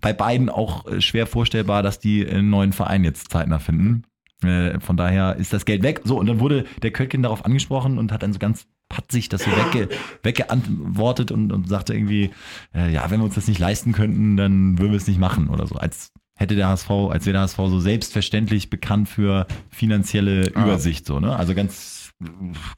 Bei 0.00 0.12
beiden 0.12 0.48
auch 0.48 0.86
äh, 0.86 1.00
schwer 1.00 1.26
vorstellbar, 1.26 1.82
dass 1.82 1.98
die 1.98 2.26
einen 2.26 2.50
neuen 2.50 2.72
Verein 2.72 3.04
jetzt 3.04 3.30
zeitnah 3.30 3.58
finden. 3.58 4.04
Äh, 4.42 4.78
von 4.80 4.96
daher 4.96 5.36
ist 5.36 5.52
das 5.52 5.64
Geld 5.64 5.82
weg. 5.82 6.02
So, 6.04 6.18
und 6.18 6.26
dann 6.26 6.40
wurde 6.40 6.64
der 6.82 6.92
Köttgen 6.92 7.22
darauf 7.22 7.44
angesprochen 7.44 7.98
und 7.98 8.12
hat 8.12 8.22
dann 8.22 8.32
so 8.32 8.38
ganz 8.38 8.66
patzig 8.88 9.28
das 9.28 9.42
so 9.44 9.50
wegge 9.50 9.88
weggeantwortet 10.22 11.30
und, 11.32 11.52
und 11.52 11.68
sagte 11.68 11.94
irgendwie, 11.94 12.30
äh, 12.74 12.90
ja, 12.92 13.10
wenn 13.10 13.20
wir 13.20 13.24
uns 13.24 13.34
das 13.34 13.48
nicht 13.48 13.58
leisten 13.58 13.92
könnten, 13.92 14.36
dann 14.36 14.78
würden 14.78 14.92
wir 14.92 14.96
es 14.98 15.06
nicht 15.06 15.20
machen 15.20 15.48
oder 15.48 15.66
so. 15.66 15.74
Als 15.76 16.12
hätte 16.36 16.54
der 16.54 16.68
HSV, 16.68 16.90
als 17.10 17.26
wäre 17.26 17.32
der 17.34 17.42
HSV 17.42 17.56
so 17.56 17.80
selbstverständlich 17.80 18.70
bekannt 18.70 19.08
für 19.08 19.46
finanzielle 19.70 20.50
Ah. 20.54 20.62
Übersicht, 20.64 21.04
so, 21.06 21.20
ne? 21.20 21.34
Also 21.36 21.54
ganz 21.54 22.12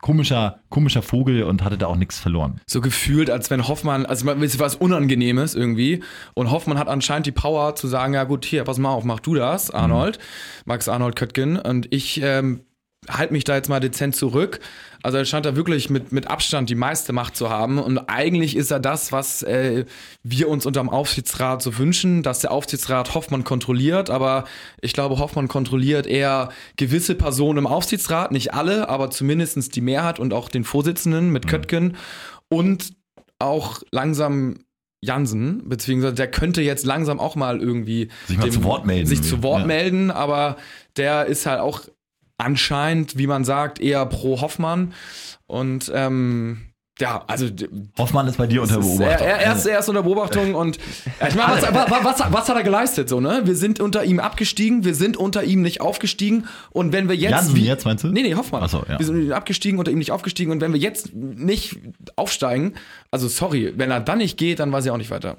komischer, 0.00 0.60
komischer 0.68 1.02
Vogel 1.02 1.44
und 1.44 1.64
hatte 1.64 1.78
da 1.78 1.86
auch 1.86 1.96
nichts 1.96 2.18
verloren. 2.18 2.60
So 2.66 2.80
gefühlt, 2.80 3.30
als 3.30 3.50
wenn 3.50 3.66
Hoffmann, 3.68 4.04
also 4.06 4.26
man- 4.26 4.42
es 4.42 4.58
war 4.58 4.66
was 4.66 4.76
Unangenehmes 4.76 5.54
irgendwie. 5.54 6.02
Und 6.34 6.50
Hoffmann 6.50 6.78
hat 6.78 6.88
anscheinend 6.88 7.26
die 7.26 7.32
Power 7.32 7.74
zu 7.74 7.86
sagen, 7.88 8.14
ja 8.14 8.24
gut, 8.24 8.44
hier, 8.44 8.64
pass 8.64 8.78
mal 8.78 8.90
auf, 8.90 9.04
mach 9.04 9.20
du 9.20 9.34
das, 9.34 9.70
Arnold, 9.70 10.18
Max 10.66 10.88
Arnold 10.88 11.16
Köttgen. 11.16 11.56
Und 11.58 11.92
ich 11.92 12.20
ähm, 12.22 12.60
halte 13.10 13.32
mich 13.32 13.44
da 13.44 13.54
jetzt 13.56 13.68
mal 13.68 13.80
dezent 13.80 14.14
zurück. 14.16 14.60
Also 15.02 15.16
er 15.18 15.24
scheint 15.24 15.46
da 15.46 15.56
wirklich 15.56 15.88
mit, 15.90 16.12
mit 16.12 16.26
Abstand 16.28 16.68
die 16.68 16.74
meiste 16.74 17.12
Macht 17.12 17.34
zu 17.36 17.48
haben. 17.48 17.78
Und 17.78 17.98
eigentlich 18.10 18.54
ist 18.56 18.70
er 18.70 18.80
das, 18.80 19.12
was 19.12 19.42
äh, 19.42 19.84
wir 20.22 20.48
uns 20.48 20.66
unterm 20.66 20.88
Aufsichtsrat 20.90 21.62
so 21.62 21.78
wünschen, 21.78 22.22
dass 22.22 22.40
der 22.40 22.52
Aufsichtsrat 22.52 23.14
Hoffmann 23.14 23.44
kontrolliert. 23.44 24.10
Aber 24.10 24.44
ich 24.80 24.92
glaube, 24.92 25.18
Hoffmann 25.18 25.48
kontrolliert 25.48 26.06
eher 26.06 26.50
gewisse 26.76 27.14
Personen 27.14 27.58
im 27.60 27.66
Aufsichtsrat, 27.66 28.30
nicht 28.32 28.52
alle, 28.54 28.88
aber 28.88 29.10
zumindest 29.10 29.74
die 29.74 29.80
Mehrheit 29.80 30.18
und 30.20 30.32
auch 30.34 30.48
den 30.48 30.64
Vorsitzenden 30.64 31.30
mit 31.30 31.46
Köttgen. 31.48 31.96
Und 32.48 32.92
auch 33.38 33.80
langsam 33.90 34.58
Jansen, 35.02 35.66
beziehungsweise 35.66 36.12
der 36.14 36.30
könnte 36.30 36.60
jetzt 36.60 36.84
langsam 36.84 37.20
auch 37.20 37.34
mal 37.36 37.60
irgendwie 37.62 38.08
Sich 38.26 38.36
mal 38.36 38.50
zu 38.50 38.62
Wort 38.64 38.84
melden. 38.84 39.06
sich 39.06 39.22
zu 39.22 39.42
Wort 39.42 39.60
Ja. 39.60 39.66
melden, 39.66 40.10
aber 40.10 40.56
der 40.98 41.24
ist 41.24 41.46
halt 41.46 41.60
auch 41.60 41.80
anscheinend, 42.40 43.18
wie 43.18 43.26
man 43.26 43.44
sagt, 43.44 43.80
eher 43.80 44.04
pro 44.06 44.40
Hoffmann. 44.40 44.92
Und 45.46 45.90
ähm, 45.94 46.70
ja, 47.00 47.24
also 47.26 47.46
Hoffmann 47.98 48.28
ist 48.28 48.36
bei 48.36 48.46
dir 48.46 48.62
unter 48.62 48.78
Beobachtung. 48.78 49.06
Er, 49.06 49.20
er, 49.20 49.56
ist, 49.56 49.66
er 49.66 49.78
ist 49.78 49.88
unter 49.88 50.02
Beobachtung 50.02 50.54
und 50.54 50.78
ja, 51.18 51.28
ich 51.28 51.34
meine, 51.34 51.54
was, 51.54 51.62
was, 51.72 52.32
was, 52.32 52.48
hat 52.48 52.56
er 52.56 52.62
geleistet 52.62 53.08
so, 53.08 53.20
ne? 53.20 53.42
Wir 53.44 53.56
sind 53.56 53.80
unter 53.80 54.04
ihm 54.04 54.20
abgestiegen, 54.20 54.84
wir 54.84 54.94
sind 54.94 55.16
unter 55.16 55.42
ihm 55.42 55.62
nicht 55.62 55.80
aufgestiegen 55.80 56.46
und 56.70 56.92
wenn 56.92 57.08
wir 57.08 57.16
jetzt 57.16 57.30
Jansen 57.30 57.56
jetzt, 57.56 57.86
meinst 57.86 58.04
du? 58.04 58.08
Nee, 58.08 58.22
nee, 58.22 58.34
Hoffmann. 58.34 58.62
Ach 58.62 58.68
so, 58.68 58.84
ja. 58.86 58.98
Wir 58.98 59.06
sind 59.06 59.32
abgestiegen, 59.32 59.78
unter 59.78 59.90
ihm 59.90 59.98
nicht 59.98 60.12
aufgestiegen 60.12 60.52
und 60.52 60.60
wenn 60.60 60.72
wir 60.74 60.80
jetzt 60.80 61.14
nicht 61.14 61.78
aufsteigen, 62.16 62.74
also 63.10 63.28
sorry, 63.28 63.72
wenn 63.76 63.90
er 63.90 64.00
dann 64.00 64.18
nicht 64.18 64.36
geht, 64.36 64.60
dann 64.60 64.70
weiß 64.70 64.84
ich 64.84 64.90
auch 64.90 64.98
nicht 64.98 65.10
weiter. 65.10 65.36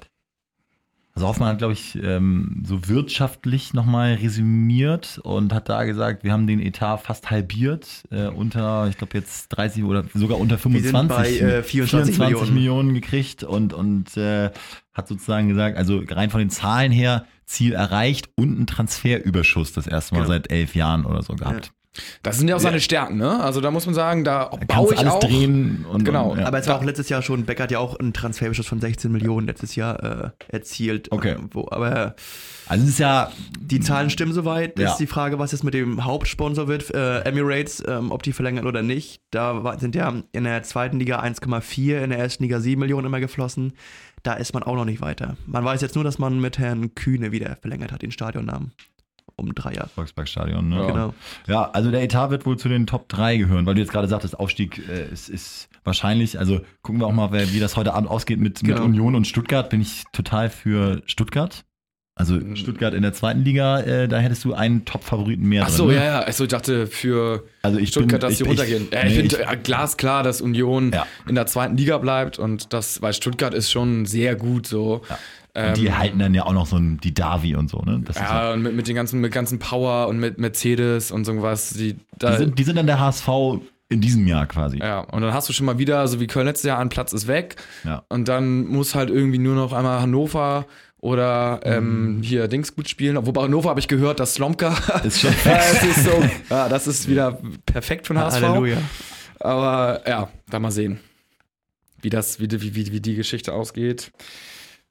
Also 1.14 1.28
Hoffmann 1.28 1.48
hat, 1.50 1.58
glaube 1.58 1.74
ich, 1.74 1.94
ähm, 2.02 2.62
so 2.66 2.88
wirtschaftlich 2.88 3.74
nochmal 3.74 4.14
resümiert 4.14 5.20
und 5.22 5.52
hat 5.52 5.68
da 5.68 5.84
gesagt, 5.84 6.24
wir 6.24 6.32
haben 6.32 6.46
den 6.46 6.58
Etat 6.58 6.98
fast 6.98 7.30
halbiert, 7.30 8.04
äh, 8.10 8.28
unter, 8.28 8.88
ich 8.88 8.96
glaube 8.96 9.18
jetzt 9.18 9.48
30 9.50 9.84
oder 9.84 10.04
sogar 10.14 10.38
unter 10.40 10.56
25, 10.56 11.08
bei, 11.08 11.46
äh, 11.46 11.62
24 11.62 12.18
Millionen. 12.18 12.54
Millionen 12.54 12.94
gekriegt 12.94 13.44
und, 13.44 13.74
und 13.74 14.16
äh, 14.16 14.50
hat 14.94 15.08
sozusagen 15.08 15.48
gesagt, 15.48 15.76
also 15.76 16.02
rein 16.08 16.30
von 16.30 16.40
den 16.40 16.50
Zahlen 16.50 16.92
her, 16.92 17.26
Ziel 17.44 17.74
erreicht 17.74 18.30
und 18.36 18.56
einen 18.56 18.66
Transferüberschuss 18.66 19.72
das 19.72 19.86
erste 19.86 20.14
Mal 20.14 20.22
Genau. 20.22 20.32
seit 20.32 20.50
elf 20.50 20.74
Jahren 20.74 21.04
oder 21.04 21.22
so 21.22 21.34
gehabt. 21.34 21.72
Das 22.22 22.38
sind 22.38 22.48
ja 22.48 22.56
auch 22.56 22.60
seine 22.60 22.80
Stärken, 22.80 23.18
ne? 23.18 23.40
Also 23.40 23.60
da 23.60 23.70
muss 23.70 23.84
man 23.84 23.94
sagen, 23.94 24.24
da 24.24 24.50
Da 24.50 24.64
baue 24.66 24.94
ich 24.94 24.98
alles 24.98 25.12
auch. 25.12 25.20
drehen 25.20 25.84
und 25.90 26.04
Genau. 26.04 26.30
Und, 26.32 26.38
ja. 26.40 26.46
Aber 26.46 26.58
es 26.58 26.66
war 26.66 26.78
auch 26.78 26.84
letztes 26.84 27.10
Jahr 27.10 27.20
schon, 27.20 27.44
Becker 27.44 27.64
hat 27.64 27.70
ja 27.70 27.78
auch 27.80 27.96
einen 27.98 28.14
Transferbeschuss 28.14 28.66
von 28.66 28.80
16 28.80 29.12
Millionen 29.12 29.46
letztes 29.46 29.76
Jahr 29.76 30.02
äh, 30.02 30.30
erzielt. 30.48 31.12
Okay. 31.12 31.32
Äh, 31.32 31.38
Wo, 31.50 31.68
aber 31.70 32.14
also 32.66 32.84
es 32.84 32.90
ist 32.90 32.98
ja 32.98 33.30
die 33.60 33.80
Zahlen 33.80 34.08
stimmen 34.08 34.32
soweit. 34.32 34.78
Ja. 34.78 34.90
Ist 34.92 34.96
die 34.98 35.06
Frage, 35.06 35.38
was 35.38 35.52
jetzt 35.52 35.64
mit 35.64 35.74
dem 35.74 36.04
Hauptsponsor 36.04 36.66
wird, 36.68 36.94
äh, 36.94 37.20
Emirates, 37.20 37.82
ähm, 37.86 38.10
ob 38.10 38.22
die 38.22 38.32
verlängern 38.32 38.66
oder 38.66 38.82
nicht. 38.82 39.20
Da 39.30 39.62
war, 39.62 39.78
sind 39.78 39.94
ja 39.94 40.14
in 40.32 40.44
der 40.44 40.62
zweiten 40.62 40.98
Liga 40.98 41.20
1,4, 41.20 42.02
in 42.02 42.10
der 42.10 42.18
ersten 42.18 42.42
Liga 42.44 42.60
7 42.60 42.80
Millionen 42.80 43.06
immer 43.06 43.20
geflossen. 43.20 43.74
da 44.22 44.34
ist 44.34 44.54
man 44.54 44.62
auch 44.62 44.76
noch 44.76 44.84
nicht 44.84 45.00
weiter. 45.00 45.36
Man 45.46 45.64
weiß 45.64 45.80
jetzt 45.82 45.96
nur, 45.96 46.04
dass 46.04 46.18
man 46.18 46.40
mit 46.40 46.56
Herrn 46.56 46.94
Kühne 46.94 47.32
wieder 47.32 47.56
verlängert 47.60 47.90
hat, 47.92 48.02
den 48.02 48.12
Stadionnamen. 48.12 48.72
Um 49.36 49.54
drei 49.54 49.72
Jahre. 49.74 49.88
Volksparkstadion, 49.88 50.68
ne? 50.68 50.76
Ja. 50.76 50.86
Genau. 50.86 51.14
Ja, 51.46 51.70
also 51.72 51.90
der 51.90 52.02
Etat 52.02 52.30
wird 52.30 52.46
wohl 52.46 52.58
zu 52.58 52.68
den 52.68 52.86
Top 52.86 53.08
3 53.08 53.36
gehören, 53.38 53.66
weil 53.66 53.74
du 53.74 53.80
jetzt 53.80 53.92
gerade 53.92 54.08
sagtest, 54.08 54.38
Aufstieg 54.38 54.80
äh, 54.88 55.08
ist, 55.12 55.28
ist 55.28 55.68
wahrscheinlich, 55.84 56.38
also 56.38 56.60
gucken 56.82 57.00
wir 57.00 57.06
auch 57.06 57.12
mal, 57.12 57.32
wer, 57.32 57.52
wie 57.52 57.60
das 57.60 57.76
heute 57.76 57.94
Abend 57.94 58.08
ausgeht 58.10 58.38
mit, 58.40 58.62
mit 58.62 58.72
Genau. 58.76 58.84
Union 58.84 59.14
und 59.14 59.26
Stuttgart, 59.26 59.68
bin 59.70 59.80
ich 59.80 60.04
total 60.12 60.50
für 60.50 61.02
Stuttgart. 61.06 61.64
Also 62.14 62.38
Stuttgart 62.56 62.92
in 62.92 63.00
der 63.00 63.14
zweiten 63.14 63.42
Liga, 63.42 63.80
äh, 63.80 64.06
da 64.06 64.18
hättest 64.18 64.44
du 64.44 64.52
einen 64.52 64.84
Top-Favoriten 64.84 65.48
mehr 65.48 65.64
Ach 65.64 65.70
so, 65.70 65.86
drin. 65.86 65.94
ja, 65.96 66.00
ne? 66.02 66.06
ja. 66.08 66.20
Also 66.20 66.44
ich 66.44 66.50
dachte 66.50 66.86
für 66.86 67.44
Also 67.62 67.78
ich 67.78 67.88
Stuttgart, 67.88 68.20
bin, 68.20 68.28
dass 68.28 68.36
sie 68.36 68.44
ich, 68.44 68.50
runtergehen. 68.50 68.82
Ich, 68.88 68.92
ja, 68.92 69.04
ich 69.04 69.14
nee, 69.16 69.28
finde 69.28 69.40
ja, 69.40 69.54
glasklar, 69.54 70.22
dass 70.22 70.42
Union 70.42 70.92
Ja. 70.92 71.06
in 71.26 71.34
der 71.34 71.46
zweiten 71.46 71.74
Liga 71.78 71.96
bleibt 71.96 72.38
und 72.38 72.74
das, 72.74 73.00
weil 73.00 73.14
Stuttgart 73.14 73.54
ist 73.54 73.70
schon 73.70 74.04
sehr 74.04 74.36
gut 74.36 74.66
so. 74.66 75.00
Und 75.54 75.76
die 75.76 75.92
halten 75.92 76.18
dann 76.18 76.32
ja 76.34 76.44
auch 76.44 76.52
noch 76.52 76.66
so 76.66 76.76
ein, 76.76 76.98
die 76.98 77.12
Davi 77.12 77.54
und 77.56 77.68
so, 77.68 77.78
ne? 77.80 78.00
Das 78.04 78.16
ist 78.16 78.22
ja, 78.22 78.44
Ja, 78.48 78.52
und 78.54 78.62
mit, 78.62 78.74
mit 78.74 78.88
den 78.88 78.94
ganzen, 78.94 79.20
mit 79.20 79.32
ganzen 79.32 79.58
Power 79.58 80.08
und 80.08 80.18
mit 80.18 80.38
Mercedes 80.38 81.10
und 81.10 81.24
so 81.24 81.42
was. 81.42 81.70
Die, 81.74 81.96
da, 82.18 82.30
die, 82.32 82.36
sind, 82.38 82.58
die 82.58 82.64
sind 82.64 82.76
dann 82.76 82.86
der 82.86 82.98
HSV 83.00 83.28
in 83.88 84.00
diesem 84.00 84.26
Jahr 84.26 84.46
quasi. 84.46 84.78
ja, 84.78 85.00
und 85.00 85.20
dann 85.20 85.34
hast 85.34 85.48
du 85.50 85.52
schon 85.52 85.66
mal 85.66 85.78
wieder, 85.78 86.08
so 86.08 86.18
wie 86.20 86.26
Köln 86.26 86.46
letztes 86.46 86.66
Jahr, 86.66 86.78
ein 86.78 86.88
Platz 86.88 87.12
ist 87.12 87.26
weg. 87.26 87.56
Ja. 87.84 88.02
Und 88.08 88.28
dann 88.28 88.64
muss 88.66 88.94
halt 88.94 89.10
irgendwie 89.10 89.38
nur 89.38 89.54
noch 89.54 89.74
einmal 89.74 90.00
Hannover 90.00 90.64
oder 91.00 91.60
ähm, 91.64 92.16
Mhm. 92.18 92.22
hier 92.22 92.48
Dings 92.48 92.74
gut 92.74 92.88
spielen. 92.88 93.18
Wobei 93.26 93.42
Hannover 93.42 93.68
habe 93.68 93.80
ich 93.80 93.88
gehört, 93.88 94.20
dass 94.20 94.34
Slomka. 94.34 94.74
Ist 95.04 95.20
schon 95.20 95.34
ja, 95.44 95.56
es 95.58 95.82
ist 95.84 96.04
so, 96.04 96.24
ja, 96.48 96.68
das 96.70 96.86
ist 96.86 97.08
wieder 97.08 97.38
perfekt 97.66 98.06
für 98.06 98.14
den 98.14 98.22
HSV. 98.22 98.40
Halleluja. 98.42 98.78
Aber 99.40 100.00
ja, 100.08 100.28
da 100.48 100.58
mal 100.60 100.70
sehen, 100.70 101.00
wie 102.00 102.08
das, 102.10 102.40
wie, 102.40 102.48
wie, 102.50 102.92
wie 102.92 103.00
die 103.00 103.14
Geschichte 103.16 103.52
ausgeht. 103.52 104.12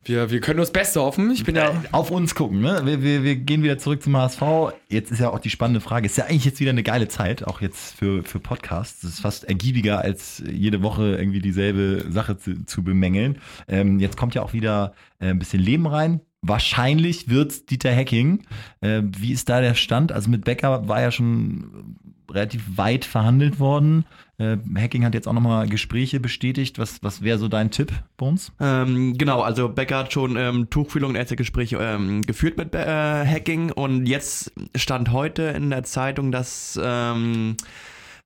Wir, 0.04 0.32
wir 0.32 0.42
können 0.42 0.58
das 0.58 0.72
Beste 0.72 1.00
hoffen. 1.00 1.30
Ich 1.30 1.44
bin 1.44 1.56
ja. 1.56 1.84
auf 1.92 2.10
uns 2.10 2.34
gucken, 2.34 2.60
ne? 2.60 2.82
Wir, 2.86 3.04
wir, 3.04 3.24
wir 3.24 3.36
gehen 3.36 3.62
wieder 3.62 3.78
zurück 3.78 4.02
zum 4.02 4.18
HSV. 4.18 4.42
Jetzt 4.90 5.12
ist 5.12 5.20
ja 5.20 5.30
auch 5.30 5.38
die 5.38 5.52
spannende 5.52 5.80
Frage. 5.80 6.08
Ist 6.08 6.18
ja 6.18 6.26
eigentlich 6.26 6.46
jetzt 6.46 6.60
wieder 6.60 6.72
eine 6.72 6.82
geile 6.82 7.08
Zeit, 7.08 7.46
auch 7.46 7.62
jetzt 7.62 7.96
für, 7.96 8.24
für 8.24 8.40
Podcasts. 8.40 9.02
Das 9.02 9.12
ist 9.12 9.20
fast 9.20 9.44
ergiebiger, 9.44 10.00
als 10.00 10.42
jede 10.52 10.82
Woche 10.82 11.18
irgendwie 11.18 11.40
dieselbe 11.40 12.06
Sache 12.10 12.36
zu, 12.36 12.66
zu 12.66 12.84
bemängeln. 12.84 13.38
Ähm, 13.68 14.00
jetzt 14.00 14.18
kommt 14.18 14.34
ja 14.34 14.42
auch 14.42 14.54
wieder 14.54 14.94
äh, 15.20 15.28
ein 15.28 15.40
bisschen 15.40 15.62
Leben 15.62 15.86
rein. 15.86 16.22
Wahrscheinlich 16.42 17.30
wird's 17.30 17.68
Dieter 17.68 17.92
Hecking. 17.92 18.42
Äh, 18.80 19.04
wie 19.06 19.32
ist 19.32 19.50
da 19.50 19.62
der 19.62 19.76
Stand? 19.76 20.12
Also 20.12 20.32
mit 20.32 20.46
Becker 20.46 20.88
war 20.88 21.00
ja 21.00 21.12
schon 21.12 21.98
relativ 22.34 22.78
weit 22.78 23.06
verhandelt 23.06 23.60
worden. 23.60 24.06
Äh, 24.38 24.58
Hacking 24.76 25.06
hat 25.06 25.14
jetzt 25.14 25.28
auch 25.28 25.34
nochmal 25.34 25.68
Gespräche 25.68 26.20
bestätigt. 26.20 26.80
Was, 26.80 27.04
was 27.04 27.22
wäre 27.22 27.38
so 27.38 27.48
dein 27.48 27.72
Tipp, 27.72 27.92
Bones? 28.18 28.52
Ähm, 28.60 29.18
genau, 29.18 29.42
also 29.42 29.70
Becker 29.70 30.00
hat 30.00 30.14
schon 30.14 30.36
ähm, 30.36 30.70
Tuchfühlung 30.70 31.12
und 31.12 31.16
erste 31.16 31.36
Gespräche 31.36 31.78
ähm, 31.78 32.22
geführt 32.24 32.58
mit 32.58 32.74
äh, 32.74 33.26
Hacking 33.26 33.72
und 33.72 34.06
jetzt 34.06 34.52
stand 34.76 35.12
heute 35.12 35.44
in 35.44 35.70
der 35.70 35.84
Zeitung, 35.84 36.32
dass 36.32 36.80
ähm, 36.82 37.56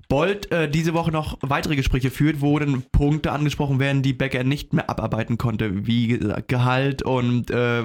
Bolt 0.08 0.52
äh, 0.52 0.70
diese 0.70 0.94
Woche 0.94 1.12
noch 1.12 1.38
weitere 1.42 1.76
Gespräche 1.76 2.12
führt, 2.12 2.42
wo 2.42 2.58
dann 2.60 2.84
Punkte 2.92 3.32
angesprochen 3.32 3.80
werden, 3.80 4.02
die 4.02 4.14
Becker 4.14 4.44
nicht 4.44 4.74
mehr 4.74 4.90
abarbeiten 4.90 5.38
konnte, 5.38 5.88
wie 5.88 6.20
Gehalt 6.48 7.02
und 7.02 7.50
äh, 7.52 7.84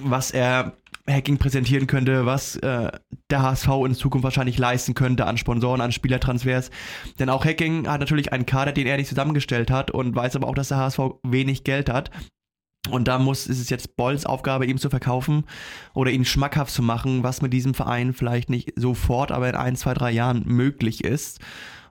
was 0.00 0.30
er 0.30 0.74
Hacking 1.08 1.38
präsentieren 1.38 1.86
könnte, 1.86 2.24
was 2.24 2.56
äh, 2.56 2.90
der 3.30 3.42
HSV 3.42 3.68
in 3.86 3.94
Zukunft 3.94 4.24
wahrscheinlich 4.24 4.58
leisten 4.58 4.94
könnte 4.94 5.26
an 5.26 5.36
Sponsoren, 5.36 5.80
an 5.80 5.92
Spielertransfers. 5.92 6.70
Denn 7.18 7.28
auch 7.28 7.44
Hacking 7.44 7.88
hat 7.88 8.00
natürlich 8.00 8.32
einen 8.32 8.46
Kader, 8.46 8.72
den 8.72 8.86
er 8.86 8.96
nicht 8.96 9.08
zusammengestellt 9.08 9.70
hat 9.70 9.90
und 9.90 10.16
weiß 10.16 10.36
aber 10.36 10.48
auch, 10.48 10.54
dass 10.54 10.68
der 10.68 10.78
HSV 10.78 11.00
wenig 11.22 11.64
Geld 11.64 11.90
hat. 11.90 12.10
Und 12.90 13.08
da 13.08 13.18
muss, 13.18 13.46
ist 13.46 13.60
es 13.60 13.70
jetzt 13.70 13.96
Bolls 13.96 14.26
Aufgabe, 14.26 14.66
ihm 14.66 14.78
zu 14.78 14.90
verkaufen 14.90 15.44
oder 15.94 16.10
ihn 16.10 16.24
schmackhaft 16.24 16.72
zu 16.72 16.82
machen, 16.82 17.22
was 17.22 17.40
mit 17.40 17.52
diesem 17.52 17.74
Verein 17.74 18.12
vielleicht 18.12 18.50
nicht 18.50 18.72
sofort, 18.76 19.32
aber 19.32 19.48
in 19.48 19.54
ein, 19.54 19.76
zwei, 19.76 19.94
drei 19.94 20.10
Jahren 20.10 20.42
möglich 20.46 21.02
ist. 21.02 21.40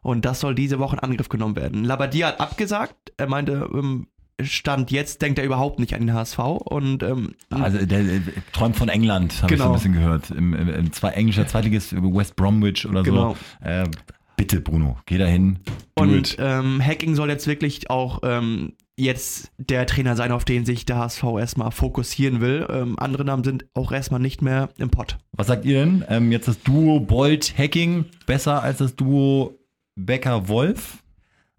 Und 0.01 0.25
das 0.25 0.39
soll 0.41 0.53
diese 0.53 0.79
Woche 0.79 0.97
in 0.97 0.99
Angriff 0.99 1.29
genommen 1.29 1.55
werden. 1.55 1.83
Labadia 1.83 2.27
hat 2.27 2.41
abgesagt. 2.41 3.13
Er 3.17 3.27
meinte, 3.27 3.69
ähm, 3.73 4.07
Stand 4.41 4.89
jetzt 4.91 5.21
denkt 5.21 5.37
er 5.39 5.45
überhaupt 5.45 5.79
nicht 5.79 5.93
an 5.93 6.01
den 6.01 6.13
HSV. 6.13 6.39
Und 6.39 7.03
ähm, 7.03 7.35
Also 7.49 7.77
der, 7.85 8.03
der 8.03 8.21
träumt 8.51 8.75
von 8.75 8.89
England, 8.89 9.41
habe 9.43 9.53
ich 9.53 9.59
so 9.59 9.63
Genau. 9.65 9.73
ein 9.75 9.79
bisschen 9.79 9.93
gehört. 9.93 10.31
Im, 10.31 10.53
im, 10.53 10.69
im 10.69 10.91
zwei 10.93 11.09
englischer 11.09 11.47
Zweitligist 11.47 11.93
West 11.95 12.35
Bromwich 12.35 12.85
oder 12.87 13.03
Genau. 13.03 13.35
so. 13.61 13.65
Äh, 13.67 13.89
bitte, 14.35 14.59
Bruno, 14.61 14.97
geh 15.05 15.17
dahin. 15.17 15.59
Und 15.95 16.35
ähm, 16.39 16.83
Hacking 16.83 17.15
soll 17.15 17.29
jetzt 17.29 17.45
wirklich 17.47 17.89
auch 17.91 18.19
ähm, 18.23 18.73
jetzt 18.97 19.51
der 19.57 19.85
Trainer 19.85 20.15
sein, 20.15 20.31
auf 20.31 20.45
den 20.45 20.65
sich 20.65 20.85
der 20.85 20.97
HSV 20.97 21.23
erstmal 21.39 21.71
fokussieren 21.71 22.41
will. 22.41 22.65
Ähm, 22.69 22.97
andere 22.99 23.25
Namen 23.25 23.43
sind 23.43 23.65
auch 23.75 23.91
erstmal 23.91 24.19
nicht 24.19 24.41
mehr 24.41 24.69
im 24.77 24.89
Pott. 24.89 25.17
Was 25.33 25.47
sagt 25.47 25.65
ihr 25.65 25.79
denn? 25.79 26.03
Ähm, 26.09 26.31
jetzt 26.31 26.47
das 26.47 26.61
Duo 26.63 26.99
Bolt 26.99 27.55
Hacking 27.57 28.05
besser 28.25 28.61
als 28.63 28.79
das 28.79 28.95
Duo 28.95 29.57
Becker 29.95 30.47
Wolf? 30.47 31.03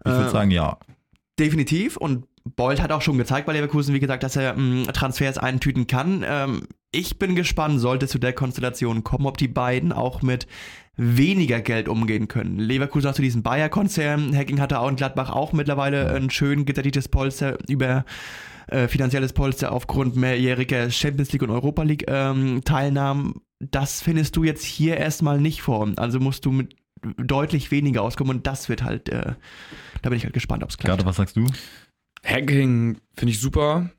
Ich 0.03 0.11
würde 0.11 0.27
Äh, 0.27 0.31
sagen, 0.31 0.51
ja. 0.51 0.77
Definitiv. 1.39 1.97
Und 1.97 2.25
Bolt 2.45 2.81
hat 2.81 2.91
auch 2.91 3.01
schon 3.01 3.17
gezeigt 3.17 3.47
bei 3.47 3.53
Leverkusen, 3.53 3.93
wie 3.95 3.99
gesagt, 3.99 4.23
dass 4.23 4.35
er 4.35 4.55
mh, 4.55 4.91
Transfers 4.91 5.37
eintüten 5.37 5.87
kann. 5.87 6.23
Ähm, 6.27 6.67
ich 6.91 7.17
bin 7.17 7.35
gespannt, 7.35 7.79
sollte 7.81 8.07
zu 8.07 8.19
der 8.19 8.33
Konstellation 8.33 9.03
kommen, 9.03 9.25
ob 9.25 9.37
die 9.37 9.47
beiden 9.47 9.91
auch 9.91 10.21
mit 10.21 10.47
weniger 10.95 11.59
Geld 11.59 11.89
umgehen 11.89 12.27
können. 12.27 12.57
Leverkusen 12.57 13.09
hat 13.09 13.15
zu 13.15 13.21
diesem 13.21 13.43
Bayer-Konzern, 13.43 14.35
Hacking 14.35 14.61
hatte 14.61 14.79
auch 14.79 14.87
in 14.87 14.95
Gladbach 14.95 15.29
auch 15.29 15.51
mittlerweile 15.51 16.13
ein 16.13 16.29
schön 16.29 16.65
gesättigtes 16.65 17.09
Polster 17.09 17.57
über 17.67 18.05
äh, 18.67 18.87
finanzielles 18.87 19.33
Polster 19.33 19.71
aufgrund 19.71 20.15
mehrjähriger 20.15 20.89
Champions 20.89 21.33
League 21.33 21.43
und 21.43 21.49
Europa 21.49 21.83
League 21.83 22.05
ähm, 22.07 22.61
Teilnahmen. 22.63 23.41
Das 23.59 24.01
findest 24.01 24.35
du 24.35 24.43
jetzt 24.43 24.63
hier 24.63 24.97
erstmal 24.97 25.41
nicht 25.41 25.61
vor. 25.61 25.91
Also 25.97 26.19
musst 26.19 26.45
du 26.45 26.51
mit 26.51 26.75
deutlich 27.17 27.71
weniger 27.71 28.01
auskommen 28.01 28.37
und 28.37 28.47
das 28.47 28.69
wird 28.69 28.83
halt, 28.83 29.09
äh, 29.09 29.33
da 30.01 30.09
bin 30.09 30.17
ich 30.17 30.23
halt 30.23 30.33
gespannt, 30.33 30.63
ob 30.63 30.69
es 30.69 30.77
klappt. 30.77 30.97
Gerade, 30.97 31.05
was 31.07 31.17
sagst 31.17 31.35
du? 31.35 31.45
Hacking 32.25 32.97
finde 33.15 33.31
ich 33.31 33.39
super. 33.39 33.89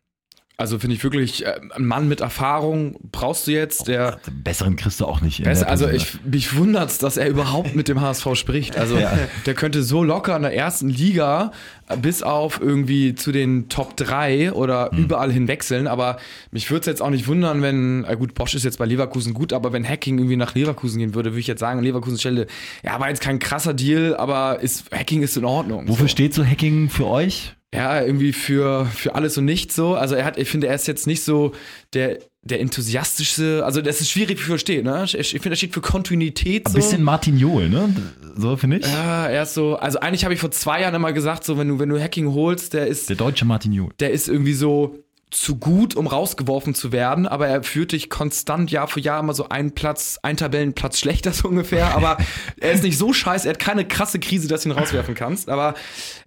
Also 0.59 0.79
finde 0.79 0.97
ich 0.97 1.05
wirklich, 1.05 1.45
äh, 1.45 1.53
ein 1.75 1.85
Mann 1.85 2.09
mit 2.09 2.23
Erfahrung 2.23 2.97
brauchst 3.13 3.47
du 3.47 3.51
jetzt, 3.51 3.89
der. 3.89 4.13
Den 4.27 4.43
Besseren 4.43 4.77
kriegst 4.77 4.99
du 5.01 5.05
auch 5.05 5.21
nicht. 5.21 5.43
Besser, 5.45 5.69
also 5.69 5.87
ich, 5.87 6.19
mich 6.25 6.57
wundert's, 6.57 6.97
dass 6.97 7.19
er 7.19 7.29
überhaupt 7.29 7.77
mit 7.77 7.89
dem 7.89 8.01
HSV 8.01 8.29
spricht. 8.37 8.79
Also 8.79 8.97
Ja. 8.97 9.13
der 9.45 9.53
könnte 9.53 9.83
so 9.83 10.03
locker 10.03 10.35
in 10.35 10.41
der 10.41 10.55
ersten 10.55 10.89
Liga 10.89 11.53
äh, 11.91 11.99
bis 11.99 12.23
auf 12.23 12.59
irgendwie 12.59 13.15
zu 13.15 13.33
den 13.33 13.69
Top 13.69 13.99
3 13.99 14.55
oder 14.55 14.93
Hm. 14.93 14.99
überall 15.05 15.31
hin 15.31 15.47
wechseln. 15.47 15.87
Aber 15.87 16.17
mich 16.53 16.71
würde 16.71 16.81
es 16.81 16.87
jetzt 16.87 17.03
auch 17.03 17.11
nicht 17.11 17.29
wundern, 17.29 17.61
wenn, 17.61 18.07
gut, 18.19 18.33
Bosch 18.33 18.55
ist 18.55 18.65
jetzt 18.65 18.79
bei 18.79 18.87
Leverkusen 18.87 19.35
gut, 19.35 19.53
aber 19.53 19.75
wenn 19.75 19.87
Hacking 19.87 20.17
irgendwie 20.17 20.37
nach 20.37 20.55
Leverkusen 20.55 20.99
gehen 21.01 21.15
würde, 21.15 21.33
würde 21.33 21.41
ich 21.41 21.49
jetzt 21.49 21.61
sagen, 21.61 21.83
Leverkusen 21.83 22.19
Stelle, 22.19 22.47
ja, 22.83 22.99
war 22.99 23.11
jetzt 23.11 23.21
kein 23.21 23.41
krasser 23.41 23.75
Deal, 23.75 24.17
aber 24.17 24.61
ist, 24.63 24.91
Hacking 24.91 25.21
ist 25.23 25.37
in 25.37 25.45
Ordnung. 25.45 25.87
Wofür 25.87 26.05
so. 26.07 26.13
steht 26.13 26.33
so 26.33 26.43
Hacking 26.47 26.89
für 26.89 27.07
euch? 27.07 27.53
Ja, 27.77 28.03
irgendwie 28.03 28.33
für, 28.33 28.87
für 28.87 29.15
alles 29.15 29.37
und 29.39 29.45
nichts 29.45 29.77
so. 29.77 29.95
Also 29.95 30.15
er 30.15 30.25
hat, 30.25 30.39
ich 30.39 30.49
finde, 30.49 30.67
er 30.69 30.75
ist 30.75 30.87
jetzt 30.89 31.07
nicht 31.07 31.23
so 31.23 31.53
der, 31.93 32.19
der 32.43 32.61
enthusiastischste, 32.61 33.65
also 33.65 33.83
das 33.83 34.01
ist 34.01 34.11
schwierig 34.11 34.39
zu 34.39 34.45
verstehen, 34.47 34.85
ne? 34.85 35.05
Ich, 35.05 35.15
ich 35.17 35.31
finde, 35.31 35.51
er 35.51 35.57
steht 35.57 35.75
für 35.75 35.81
Kontinuität 35.81 36.67
Ein 36.67 36.73
so. 36.73 36.77
bisschen 36.77 37.03
Martin 37.03 37.37
Jol, 37.39 37.69
ne? 37.69 37.95
So 38.37 38.57
finde 38.57 38.79
ich. 38.79 38.87
ja, 38.87 39.27
er 39.27 39.43
ist 39.43 39.55
so, 39.55 39.77
also 39.77 39.99
eigentlich 40.01 40.25
habe 40.25 40.33
ich 40.35 40.41
vor 40.41 40.51
zwei 40.51 40.81
Jahren 40.81 40.95
immer 40.95 41.13
gesagt, 41.13 41.45
so 41.45 41.59
wenn 41.59 41.69
du, 41.69 41.79
wenn 41.79 41.89
du 41.89 42.01
Hacking 42.01 42.33
holst, 42.33 42.73
der 42.75 42.87
ist, 42.87 43.09
Der 43.09 43.17
deutsche 43.17 43.45
Martin 43.45 43.73
Jol. 43.73 43.91
der 44.01 44.11
ist 44.11 44.29
irgendwie 44.29 44.55
so 44.55 44.97
zu 45.33 45.57
gut, 45.57 45.97
um 45.97 46.07
rausgeworfen 46.07 46.75
zu 46.75 46.93
werden, 46.93 47.27
aber 47.27 47.49
er 47.49 47.65
führt 47.65 47.91
dich 47.91 48.09
konstant 48.11 48.71
Jahr 48.71 48.87
für 48.87 49.01
Jahr 49.01 49.19
immer 49.19 49.35
so 49.35 49.49
einen 49.49 49.73
Platz, 49.73 50.21
einen 50.23 50.37
Tabellenplatz 50.37 51.01
schlechter 51.01 51.33
so 51.33 51.49
ungefähr, 51.49 51.97
aber 51.97 52.19
er 52.61 52.71
ist 52.71 52.85
nicht 52.85 52.97
so 52.97 53.13
scheiße, 53.13 53.49
er 53.49 53.55
hat 53.55 53.59
keine 53.59 53.85
krasse 53.85 54.21
Krise, 54.21 54.47
dass 54.47 54.63
du 54.63 54.69
ihn 54.69 54.73
rauswerfen 54.73 55.17
kannst, 55.17 55.49
aber 55.49 55.75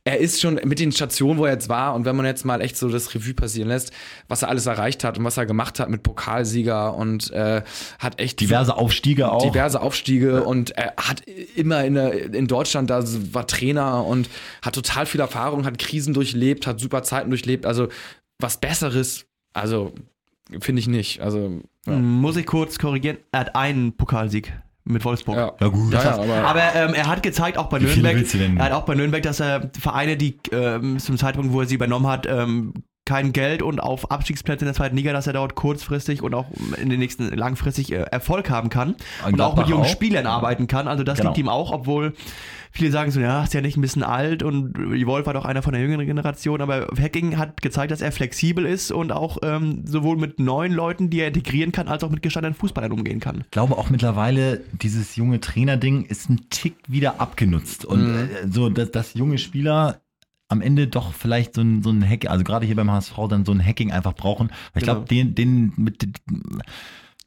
er 0.04 0.18
ist 0.18 0.42
schon 0.42 0.60
mit 0.66 0.80
den 0.80 0.92
Stationen, 0.92 1.40
wo 1.40 1.46
er 1.46 1.54
jetzt 1.54 1.70
war 1.70 1.96
und 1.96 2.04
wenn 2.04 2.16
man 2.18 2.26
jetzt 2.26 2.44
mal 2.44 2.60
echt 2.60 2.76
so 2.76 2.90
das 2.90 3.16
Revue 3.16 3.34
passieren 3.34 3.70
lässt, 3.70 3.94
was 4.28 4.42
er 4.42 4.50
alles 4.50 4.66
erreicht 4.66 5.06
hat 5.06 5.18
und 5.18 5.24
was 5.24 5.38
er 5.38 5.46
gemacht 5.46 5.80
hat 5.80 5.90
mit 5.90 6.04
Pokalsieger 6.04 6.94
und 6.94 7.32
äh, 7.32 7.62
hat 8.00 8.20
echt 8.20 8.42
Diverse 8.42 8.76
Aufstiege 8.76 9.32
auch. 9.32 9.50
diverse 9.50 9.82
Aufstiege 9.82 10.44
und 10.44 10.72
er 10.72 10.94
hat 10.98 11.22
immer 11.56 11.86
in, 11.86 11.96
in 11.96 12.48
Deutschland, 12.48 12.90
da 12.90 13.02
war 13.32 13.48
Trainer 13.48 14.06
und 14.06 14.30
hat 14.62 14.76
total 14.76 15.06
viel 15.06 15.22
Erfahrung, 15.22 15.66
hat 15.66 15.78
Krisen 15.80 16.14
durchlebt, 16.14 16.68
hat 16.68 16.82
super 16.82 17.02
Zeiten 17.04 17.30
durchlebt. 17.30 17.66
Also 17.66 17.88
was 18.40 18.58
Besseres, 18.60 19.26
also 19.54 19.94
finde 20.60 20.80
ich 20.80 20.88
nicht. 20.88 21.22
Also 21.22 21.62
ja. 21.86 21.94
Muss 21.94 22.38
ich 22.38 22.46
kurz 22.46 22.78
korrigieren? 22.78 23.18
Er 23.32 23.42
hat 23.42 23.56
einen 23.56 23.96
Pokalsieg 23.96 24.54
mit 24.86 25.06
Wolfsburg. 25.06 25.38
ja. 25.38 25.54
ja, 25.60 25.68
gut. 25.68 25.94
Ja, 25.94 26.04
ja, 26.04 26.14
Aber, 26.16 26.34
aber 26.36 26.76
ähm, 26.76 26.94
er 26.94 27.08
hat 27.08 27.22
gezeigt, 27.22 27.58
auch 27.58 27.68
bei 27.68 27.80
Nürnberg, 27.80 28.18
er 28.58 28.66
hat 28.66 28.72
auch 28.72 28.86
bei 28.86 28.96
Nürnberg, 28.96 29.22
dass 29.22 29.40
er 29.40 29.70
Vereine, 29.80 30.18
die 30.18 30.38
ähm, 30.52 31.00
zum 31.00 31.18
Zeitpunkt, 31.18 31.54
wo 31.54 31.62
er 31.62 31.68
sie 31.68 31.76
übernommen 31.76 32.08
hat, 32.08 32.26
ähm, 32.28 32.74
kein 33.10 33.34
Geld 33.34 33.64
und 33.64 33.80
auf 33.80 34.12
Abstiegsplätze 34.12 34.64
in 34.64 34.68
der 34.68 34.76
zweiten 34.76 34.96
Liga, 34.96 35.12
dass 35.14 35.26
er 35.26 35.34
dort 35.34 35.56
kurzfristig 35.56 36.22
und 36.22 36.36
auch 36.36 36.46
in 36.80 36.90
den 36.90 37.00
nächsten 37.00 37.28
langfristig 37.36 37.92
äh, 37.92 38.04
Erfolg 38.12 38.52
haben 38.52 38.70
kann. 38.70 38.96
In 39.26 39.34
und 39.34 39.42
auch 39.42 39.56
mit 39.58 39.68
jungen 39.68 39.84
auch. 39.86 39.90
Spielern 39.90 40.28
arbeiten 40.28 40.68
kann. 40.68 40.88
Also 40.88 41.04
das 41.04 41.18
Genau. 41.18 41.32
liegt 41.32 41.40
ihm 41.40 41.50
auch, 41.50 41.72
obwohl 41.72 42.14
viele 42.72 42.92
sagen 42.92 43.10
so, 43.10 43.20
ja, 43.20 43.44
ist 43.44 43.54
ja 43.56 43.62
nicht 43.62 43.78
ein 43.78 43.82
bisschen 43.82 44.04
alt 44.04 44.44
und 44.44 44.78
Wolf 45.08 45.26
war 45.26 45.34
doch 45.34 45.44
einer 45.46 45.64
von 45.64 45.74
der 45.74 45.82
jüngeren 45.82 46.06
Generation, 46.06 46.62
aber 46.62 46.88
Hacking 47.02 47.38
hat 47.40 47.64
gezeigt, 47.64 47.92
dass 47.92 48.02
er 48.02 48.12
flexibel 48.12 48.64
ist 48.66 48.92
und 48.92 49.12
auch 49.12 49.40
ähm, 49.42 49.82
sowohl 49.88 50.18
mit 50.18 50.40
neuen 50.40 50.72
Leuten, 50.72 51.10
die 51.10 51.20
er 51.22 51.30
integrieren 51.30 51.72
kann, 51.72 51.88
als 51.88 52.04
auch 52.04 52.12
mit 52.12 52.22
gestandenen 52.22 52.54
Fußballern 52.54 52.92
umgehen 52.92 53.20
kann. 53.20 53.42
Ich 53.46 53.52
glaube 53.52 53.76
auch 53.76 53.90
mittlerweile, 53.90 54.62
dieses 54.84 55.16
junge 55.16 55.40
Trainerding 55.40 56.04
ist 56.06 56.30
ein 56.30 56.42
Tick 56.52 56.76
wieder 56.88 57.20
abgenutzt. 57.20 57.86
Und 57.86 58.04
Mhm. 58.04 58.16
äh, 58.16 58.28
so, 58.52 58.70
dass, 58.70 58.92
dass 58.92 59.14
junge 59.16 59.40
Spieler 59.40 60.00
am 60.50 60.62
Ende 60.62 60.88
doch 60.88 61.14
vielleicht 61.14 61.54
so 61.56 61.62
ein, 61.62 61.82
so 61.84 61.90
ein 61.92 62.08
Hack, 62.08 62.30
also 62.30 62.44
gerade 62.44 62.66
hier 62.66 62.76
beim 62.76 62.92
HSV 62.92 63.14
dann 63.30 63.46
so 63.46 63.52
ein 63.52 63.64
Hacking 63.66 63.92
einfach 63.92 64.14
brauchen. 64.14 64.50
Ich 64.76 64.82
Genau. 64.82 64.94
glaube, 64.96 65.08
den, 65.08 65.36
den 65.36 65.74
mit, 65.78 66.08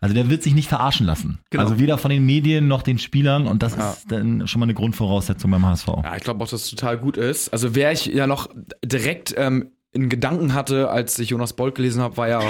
also 0.00 0.14
der 0.14 0.28
wird 0.28 0.42
sich 0.42 0.54
nicht 0.54 0.68
verarschen 0.68 1.06
lassen. 1.06 1.38
Genau. 1.50 1.62
Also 1.62 1.78
weder 1.78 1.96
von 1.98 2.10
den 2.10 2.26
Medien 2.26 2.66
noch 2.66 2.82
den 2.82 2.98
Spielern 2.98 3.46
und 3.46 3.62
das 3.62 3.76
Ja. 3.76 3.92
ist 3.92 4.10
dann 4.10 4.46
schon 4.48 4.58
mal 4.58 4.66
eine 4.66 4.74
Grundvoraussetzung 4.74 5.50
beim 5.52 5.64
HSV. 5.64 5.86
Ja, 6.02 6.16
ich 6.16 6.24
glaube 6.24 6.42
auch, 6.42 6.48
dass 6.48 6.64
es 6.64 6.70
total 6.70 6.98
gut 6.98 7.16
ist. 7.16 7.52
Also 7.52 7.74
wer 7.76 7.92
ich 7.92 8.06
ja 8.06 8.26
noch 8.26 8.48
direkt 8.84 9.32
ähm, 9.36 9.68
in 9.92 10.08
Gedanken 10.08 10.54
hatte, 10.54 10.90
als 10.90 11.18
ich 11.18 11.28
Jonas 11.30 11.52
Bolt 11.52 11.74
gelesen 11.76 12.02
habe, 12.02 12.16
war 12.16 12.26
ja 12.26 12.40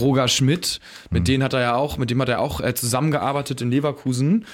Roger 0.00 0.28
Schmidt. 0.28 0.80
Mit 1.10 1.22
Mhm. 1.22 1.24
denen 1.24 1.42
hat 1.42 1.52
er 1.52 1.60
ja 1.60 1.74
auch, 1.74 1.98
mit 1.98 2.08
dem 2.08 2.22
hat 2.22 2.28
er 2.30 2.40
auch 2.40 2.60
äh, 2.62 2.72
zusammengearbeitet 2.72 3.60
in 3.60 3.70
Leverkusen. 3.70 4.46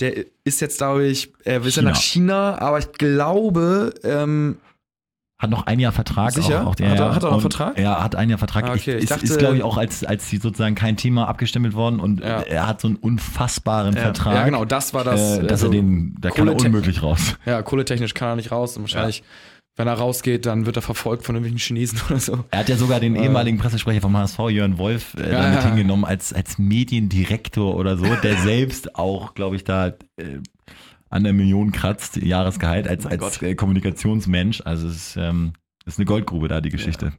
Der 0.00 0.24
ist 0.42 0.60
jetzt, 0.60 0.78
glaube 0.78 1.06
ich, 1.06 1.32
er 1.44 1.64
will 1.64 1.70
ja 1.70 1.82
nach 1.82 2.00
China, 2.00 2.58
aber 2.60 2.78
ich 2.78 2.90
glaube, 2.92 3.94
ähm, 4.02 4.56
Hat 5.46 5.50
noch 5.50 5.66
ein 5.66 5.78
Jahr 5.80 5.92
Vertrag. 5.92 6.32
Sicher? 6.32 6.62
Auch, 6.62 6.68
auch 6.68 6.74
der, 6.74 6.90
Hat 6.90 6.98
er- 7.00 7.14
hat 7.14 7.22
er 7.22 7.28
noch 7.30 7.34
und- 7.36 7.40
Vertrag? 7.40 7.78
Ja, 7.78 8.02
hat 8.02 8.14
ein 8.14 8.28
Jahr 8.30 8.38
Vertrag. 8.38 8.64
Ah, 8.64 8.72
okay. 8.74 8.76
Ich, 8.76 8.88
Ich 8.88 8.94
ist, 9.04 9.10
dachte- 9.10 9.24
ist 9.24 9.38
glaube 9.38 9.56
ich, 9.56 9.62
auch 9.62 9.76
als, 9.76 10.04
als 10.04 10.28
sie 10.28 10.36
sozusagen 10.36 10.74
kein 10.74 10.96
Thema 10.96 11.28
abgestempelt 11.28 11.74
worden 11.74 11.98
und 12.00 12.20
Ja. 12.20 12.40
er 12.42 12.66
hat 12.66 12.80
so 12.80 12.88
einen 12.88 12.96
unfassbaren 12.96 13.94
Ja. 13.96 14.02
Vertrag. 14.02 14.34
ja 14.34 14.44
genau, 14.44 14.64
das 14.64 14.92
war 14.94 15.04
das. 15.04 15.38
äh, 15.38 15.42
dass 15.42 15.52
also, 15.62 15.66
er 15.66 15.70
den, 15.72 16.16
da 16.20 16.30
kann 16.30 16.48
er 16.48 16.54
unmöglich 16.56 17.02
raus. 17.02 17.36
Ja, 17.46 17.62
kohletechnisch 17.62 18.14
kann 18.14 18.28
er 18.30 18.36
nicht 18.36 18.52
raus 18.52 18.76
und 18.76 18.82
wahrscheinlich, 18.84 19.22
wenn 19.78 19.88
er 19.88 19.94
rausgeht, 19.94 20.46
dann 20.46 20.64
wird 20.64 20.76
er 20.76 20.82
verfolgt 20.82 21.24
von 21.26 21.34
irgendwelchen 21.34 21.58
Chinesen 21.58 22.00
oder 22.08 22.18
so. 22.18 22.44
Er 22.50 22.60
hat 22.60 22.68
ja 22.68 22.76
sogar 22.76 22.98
den 22.98 23.14
ehemaligen 23.14 23.58
Pressesprecher 23.58 24.00
vom 24.00 24.16
HSV, 24.16 24.38
Jörn 24.50 24.78
Wolf, 24.78 25.14
äh, 25.18 25.30
Ja, 25.32 25.42
damit 25.42 25.60
ja. 25.60 25.66
hingenommen 25.66 26.04
als, 26.06 26.32
als 26.32 26.58
Mediendirektor 26.58 27.76
oder 27.76 27.96
so, 27.96 28.06
der 28.22 28.36
selbst 28.42 28.94
auch, 28.96 29.34
glaube 29.34 29.56
ich, 29.56 29.64
da 29.64 29.88
äh, 29.88 30.38
an 31.10 31.24
der 31.24 31.32
Million 31.32 31.72
kratzt, 31.72 32.16
Jahresgehalt, 32.16 32.88
als, 32.88 33.04
Mein 33.04 33.12
als 33.20 33.20
Gott. 33.38 33.42
äh, 33.42 33.54
Kommunikationsmensch. 33.54 34.62
Also 34.64 34.88
es 34.88 34.94
ist, 35.08 35.16
ähm, 35.16 35.52
ist 35.84 35.98
eine 35.98 36.04
Goldgrube 36.06 36.48
da, 36.48 36.60
die 36.60 36.70
Geschichte. 36.70 37.12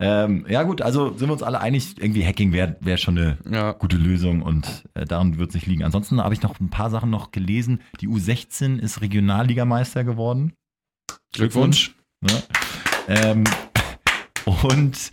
Ja. 0.00 0.24
Ähm, 0.24 0.46
ja 0.48 0.62
gut, 0.62 0.82
also 0.82 1.16
sind 1.16 1.28
wir 1.28 1.32
uns 1.32 1.42
alle 1.42 1.60
einig, 1.60 1.96
irgendwie 1.98 2.24
Hacking 2.24 2.52
wäre 2.52 2.76
wär 2.80 2.96
schon 2.96 3.18
eine 3.18 3.38
Ja. 3.50 3.72
gute 3.72 3.96
Lösung 3.96 4.42
und 4.42 4.84
äh, 4.94 5.04
daran 5.04 5.36
wird 5.36 5.48
es 5.50 5.54
nicht 5.54 5.66
liegen. 5.66 5.82
Ansonsten 5.84 6.20
habe 6.20 6.32
ich 6.34 6.42
noch 6.42 6.58
ein 6.60 6.70
paar 6.70 6.90
Sachen 6.90 7.10
noch 7.10 7.32
gelesen. 7.32 7.80
Die 8.00 8.08
U16 8.08 8.78
ist 8.78 9.00
Regionalligameister 9.00 10.04
geworden. 10.04 10.52
Glückwunsch. 11.32 11.94
Ne? 12.20 12.42
Ähm, 13.08 13.44
und 14.46 15.10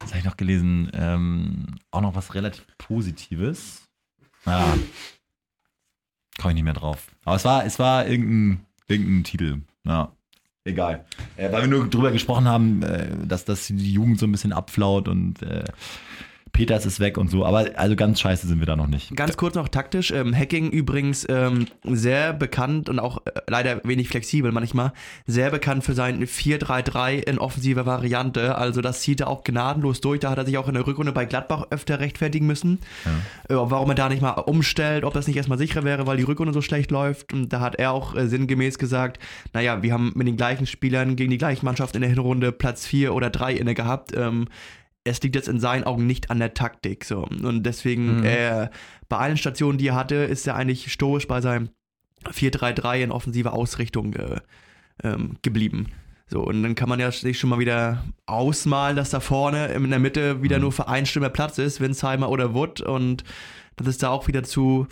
was 0.00 0.10
habe 0.10 0.18
ich 0.18 0.24
noch 0.24 0.36
gelesen? 0.36 0.90
Ähm, 0.94 1.66
auch 1.90 2.00
noch 2.02 2.14
was 2.14 2.34
relativ 2.34 2.66
Positives. 2.78 3.84
Ah, 4.44 4.74
komme 6.38 6.52
ich 6.52 6.54
nicht 6.56 6.64
mehr 6.64 6.74
drauf. 6.74 7.08
Aber 7.24 7.36
es 7.36 7.44
war, 7.44 7.64
es 7.64 7.78
war 7.78 8.06
irgendein, 8.06 8.66
irgendein 8.88 9.24
Titel. 9.24 9.60
Ja, 9.84 10.12
egal. 10.64 11.04
Äh, 11.36 11.52
weil 11.52 11.62
wir 11.62 11.68
nur 11.68 11.88
drüber 11.88 12.12
gesprochen 12.12 12.46
haben, 12.46 12.82
äh, 12.82 13.08
dass, 13.26 13.44
dass 13.44 13.66
die 13.66 13.92
Jugend 13.92 14.18
so 14.18 14.26
ein 14.26 14.32
bisschen 14.32 14.52
abflaut 14.52 15.08
und 15.08 15.42
äh, 15.42 15.64
Peters 16.52 16.84
ist 16.84 17.00
weg 17.00 17.16
und 17.16 17.30
so. 17.30 17.46
Aber 17.46 17.70
also 17.76 17.96
ganz 17.96 18.20
scheiße 18.20 18.46
sind 18.46 18.60
wir 18.60 18.66
da 18.66 18.76
noch 18.76 18.86
nicht. 18.86 19.16
Ganz 19.16 19.36
kurz 19.38 19.54
noch 19.54 19.68
taktisch. 19.68 20.10
Ähm, 20.10 20.36
Hacking 20.36 20.70
übrigens 20.70 21.26
ähm, 21.30 21.66
sehr 21.84 22.34
bekannt 22.34 22.90
und 22.90 22.98
auch 22.98 23.22
äh, 23.24 23.40
leider 23.48 23.80
wenig 23.84 24.08
flexibel 24.08 24.52
manchmal. 24.52 24.92
Sehr 25.26 25.50
bekannt 25.50 25.82
für 25.82 25.94
sein 25.94 26.22
4-3-3 26.24 27.26
in 27.26 27.38
offensiver 27.38 27.86
Variante. 27.86 28.56
Also 28.56 28.82
das 28.82 29.00
zieht 29.00 29.20
er 29.20 29.28
auch 29.28 29.44
gnadenlos 29.44 30.02
durch. 30.02 30.20
Da 30.20 30.30
hat 30.30 30.38
er 30.38 30.44
sich 30.44 30.58
auch 30.58 30.68
in 30.68 30.74
der 30.74 30.86
Rückrunde 30.86 31.12
bei 31.12 31.24
Gladbach 31.24 31.68
öfter 31.70 32.00
rechtfertigen 32.00 32.46
müssen. 32.46 32.80
Äh, 33.48 33.54
warum 33.54 33.88
er 33.88 33.94
da 33.94 34.10
nicht 34.10 34.20
mal 34.20 34.32
umstellt, 34.32 35.04
ob 35.04 35.14
das 35.14 35.26
nicht 35.26 35.36
erstmal 35.36 35.58
sicherer 35.58 35.84
wäre, 35.84 36.06
weil 36.06 36.18
die 36.18 36.22
Rückrunde 36.22 36.52
so 36.52 36.60
schlecht 36.60 36.90
läuft. 36.90 37.32
Und 37.32 37.50
da 37.50 37.60
hat 37.60 37.76
er 37.76 37.92
auch 37.92 38.14
äh, 38.14 38.28
sinngemäß 38.28 38.78
gesagt, 38.78 39.18
naja, 39.54 39.82
wir 39.82 39.94
haben 39.94 40.12
mit 40.14 40.26
den 40.26 40.36
gleichen 40.36 40.66
Spielern 40.66 41.16
gegen 41.16 41.30
die 41.30 41.38
gleiche 41.38 41.64
Mannschaft 41.64 41.94
in 41.94 42.02
der 42.02 42.10
Hinrunde 42.10 42.52
Platz 42.52 42.86
4 42.86 43.14
oder 43.14 43.30
3 43.30 43.54
inne 43.54 43.74
gehabt. 43.74 44.12
Ähm, 44.14 44.48
es 45.04 45.20
liegt 45.22 45.34
jetzt 45.34 45.48
in 45.48 45.58
seinen 45.60 45.84
Augen 45.84 46.06
nicht 46.06 46.30
an 46.30 46.38
der 46.38 46.54
Taktik. 46.54 47.04
So. 47.04 47.24
Und 47.24 47.64
deswegen, 47.64 48.18
Mhm. 48.18 48.24
äh, 48.24 48.68
bei 49.08 49.16
allen 49.18 49.36
Stationen, 49.36 49.78
die 49.78 49.88
er 49.88 49.94
hatte, 49.94 50.14
ist 50.16 50.46
er 50.46 50.54
eigentlich 50.54 50.92
stoisch 50.92 51.26
bei 51.26 51.40
seinem 51.40 51.70
4-3-3 52.30 53.02
in 53.02 53.10
offensiver 53.10 53.52
Ausrichtung 53.52 54.14
äh, 54.14 54.40
ähm, 55.02 55.36
geblieben. 55.42 55.88
So, 56.28 56.40
und 56.40 56.62
dann 56.62 56.74
kann 56.76 56.88
man 56.88 57.00
ja 57.00 57.10
sich 57.10 57.38
schon 57.38 57.50
mal 57.50 57.58
wieder 57.58 58.04
ausmalen, 58.26 58.96
dass 58.96 59.10
da 59.10 59.20
vorne 59.20 59.66
in 59.74 59.90
der 59.90 59.98
Mitte 59.98 60.42
wieder 60.42 60.56
Mhm. 60.56 60.62
nur 60.62 60.72
für 60.72 60.88
einen 60.88 61.04
Stürmer 61.06 61.28
Platz 61.30 61.58
ist, 61.58 61.80
Winsheimer 61.80 62.28
oder 62.30 62.54
Wood, 62.54 62.80
und 62.80 63.24
dass 63.76 63.86
es 63.88 63.98
da 63.98 64.08
auch 64.10 64.28
wieder 64.28 64.42
zu 64.44 64.86